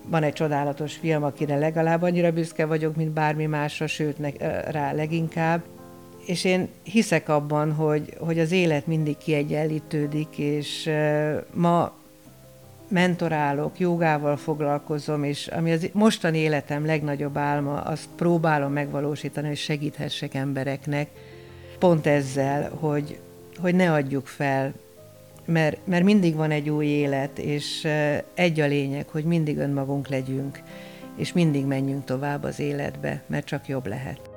Van 0.06 0.22
egy 0.22 0.32
csodálatos 0.32 0.94
film, 0.94 1.22
akire 1.22 1.56
legalább 1.56 2.02
annyira 2.02 2.32
büszke 2.32 2.66
vagyok, 2.66 2.96
mint 2.96 3.10
bármi 3.10 3.46
másra, 3.46 3.86
sőt, 3.86 4.18
ne, 4.18 4.30
rá 4.70 4.92
leginkább. 4.92 5.62
És 6.26 6.44
én 6.44 6.68
hiszek 6.82 7.28
abban, 7.28 7.72
hogy, 7.72 8.16
hogy 8.18 8.38
az 8.38 8.52
élet 8.52 8.86
mindig 8.86 9.16
kiegyenlítődik, 9.16 10.38
és 10.38 10.90
ma 11.54 11.98
mentorálok, 12.88 13.78
jogával 13.78 14.36
foglalkozom, 14.36 15.24
és 15.24 15.46
ami 15.46 15.72
az 15.72 15.88
mostani 15.92 16.38
életem 16.38 16.86
legnagyobb 16.86 17.36
álma, 17.36 17.80
azt 17.80 18.08
próbálom 18.16 18.72
megvalósítani, 18.72 19.46
hogy 19.46 19.56
segíthessek 19.56 20.34
embereknek, 20.34 21.08
pont 21.78 22.06
ezzel, 22.06 22.70
hogy, 22.80 23.18
hogy 23.58 23.74
ne 23.74 23.92
adjuk 23.92 24.26
fel, 24.26 24.72
mert, 25.44 25.86
mert 25.86 26.04
mindig 26.04 26.34
van 26.34 26.50
egy 26.50 26.70
új 26.70 26.86
élet, 26.86 27.38
és 27.38 27.88
egy 28.34 28.60
a 28.60 28.66
lényeg, 28.66 29.08
hogy 29.08 29.24
mindig 29.24 29.58
önmagunk 29.58 30.08
legyünk, 30.08 30.60
és 31.16 31.32
mindig 31.32 31.64
menjünk 31.64 32.04
tovább 32.04 32.42
az 32.42 32.58
életbe, 32.58 33.22
mert 33.26 33.46
csak 33.46 33.68
jobb 33.68 33.86
lehet. 33.86 34.30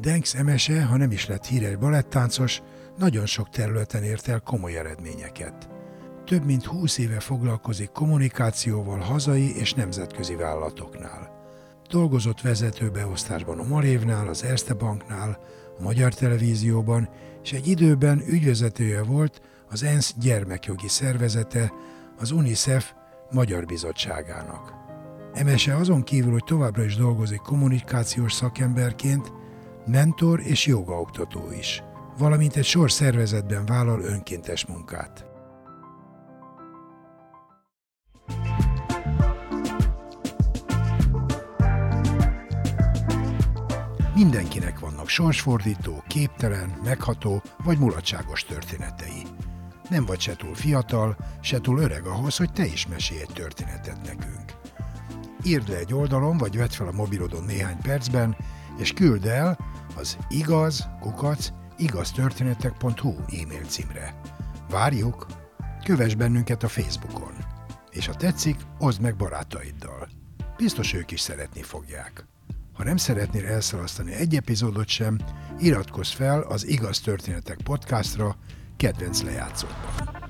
Denks 0.00 0.34
Emese, 0.34 0.82
ha 0.82 0.96
nem 0.96 1.10
is 1.10 1.26
lett 1.26 1.46
híres 1.46 1.76
balettáncos, 1.76 2.62
nagyon 2.98 3.26
sok 3.26 3.48
területen 3.48 4.02
ért 4.02 4.28
el 4.28 4.40
komoly 4.40 4.76
eredményeket. 4.76 5.68
Több 6.24 6.44
mint 6.44 6.64
20 6.64 6.98
éve 6.98 7.20
foglalkozik 7.20 7.90
kommunikációval 7.90 8.98
hazai 8.98 9.56
és 9.56 9.74
nemzetközi 9.74 10.34
vállalatoknál. 10.34 11.40
Dolgozott 11.88 12.40
vezetőbeosztásban 12.40 13.58
a 13.58 13.68
Malévnál, 13.68 14.28
az 14.28 14.44
Erste 14.44 14.74
Banknál, 14.74 15.38
a 15.78 15.82
Magyar 15.82 16.14
Televízióban, 16.14 17.08
és 17.42 17.52
egy 17.52 17.66
időben 17.66 18.22
ügyvezetője 18.26 19.02
volt 19.02 19.40
az 19.70 19.82
ENSZ 19.82 20.14
gyermekjogi 20.18 20.88
szervezete, 20.88 21.72
az 22.18 22.30
UNICEF 22.30 22.92
Magyar 23.30 23.64
Bizottságának. 23.64 24.72
Emese 25.32 25.76
azon 25.76 26.02
kívül, 26.02 26.32
hogy 26.32 26.44
továbbra 26.44 26.84
is 26.84 26.96
dolgozik 26.96 27.40
kommunikációs 27.40 28.32
szakemberként, 28.32 29.32
mentor 29.86 30.40
és 30.40 30.66
jogaoktató 30.66 31.50
is, 31.58 31.82
valamint 32.18 32.56
egy 32.56 32.64
sor 32.64 32.90
szervezetben 32.90 33.66
vállal 33.66 34.00
önkéntes 34.00 34.66
munkát. 34.66 35.26
Mindenkinek 44.14 44.78
vannak 44.78 45.08
sorsfordító, 45.08 46.02
képtelen, 46.06 46.78
megható 46.84 47.42
vagy 47.64 47.78
mulatságos 47.78 48.44
történetei. 48.44 49.22
Nem 49.88 50.04
vagy 50.04 50.20
se 50.20 50.36
túl 50.36 50.54
fiatal, 50.54 51.16
se 51.40 51.60
túl 51.60 51.78
öreg 51.78 52.06
ahhoz, 52.06 52.36
hogy 52.36 52.52
te 52.52 52.64
is 52.64 52.86
mesélj 52.86 53.20
egy 53.20 53.32
történetet 53.34 53.98
nekünk. 54.04 54.52
Írd 55.44 55.68
le 55.68 55.76
egy 55.76 55.94
oldalon, 55.94 56.36
vagy 56.36 56.56
vedd 56.56 56.68
fel 56.68 56.86
a 56.86 56.92
mobilodon 56.92 57.44
néhány 57.44 57.78
percben, 57.82 58.36
és 58.78 58.92
küld 58.92 59.26
el 59.26 59.58
az 59.96 60.16
igaz, 60.28 60.88
kukac, 61.00 61.48
igaztörténetek.hu 61.78 63.14
e-mail 63.42 63.64
címre. 63.66 64.20
Várjuk! 64.70 65.26
Kövess 65.84 66.14
bennünket 66.14 66.62
a 66.62 66.68
Facebookon. 66.68 67.32
És 67.90 68.06
ha 68.06 68.14
tetszik, 68.14 68.56
oszd 68.78 69.00
meg 69.00 69.16
barátaiddal. 69.16 70.08
Biztos 70.56 70.92
ők 70.92 71.10
is 71.10 71.20
szeretni 71.20 71.62
fogják. 71.62 72.24
Ha 72.72 72.84
nem 72.84 72.96
szeretnél 72.96 73.46
elszalasztani 73.46 74.12
egy 74.12 74.36
epizódot 74.36 74.88
sem, 74.88 75.18
iratkozz 75.58 76.10
fel 76.10 76.40
az 76.40 76.66
Igaz 76.66 77.00
Történetek 77.00 77.58
podcastra 77.64 78.36
kedvenc 78.76 79.22
lejátszódban. 79.22 80.21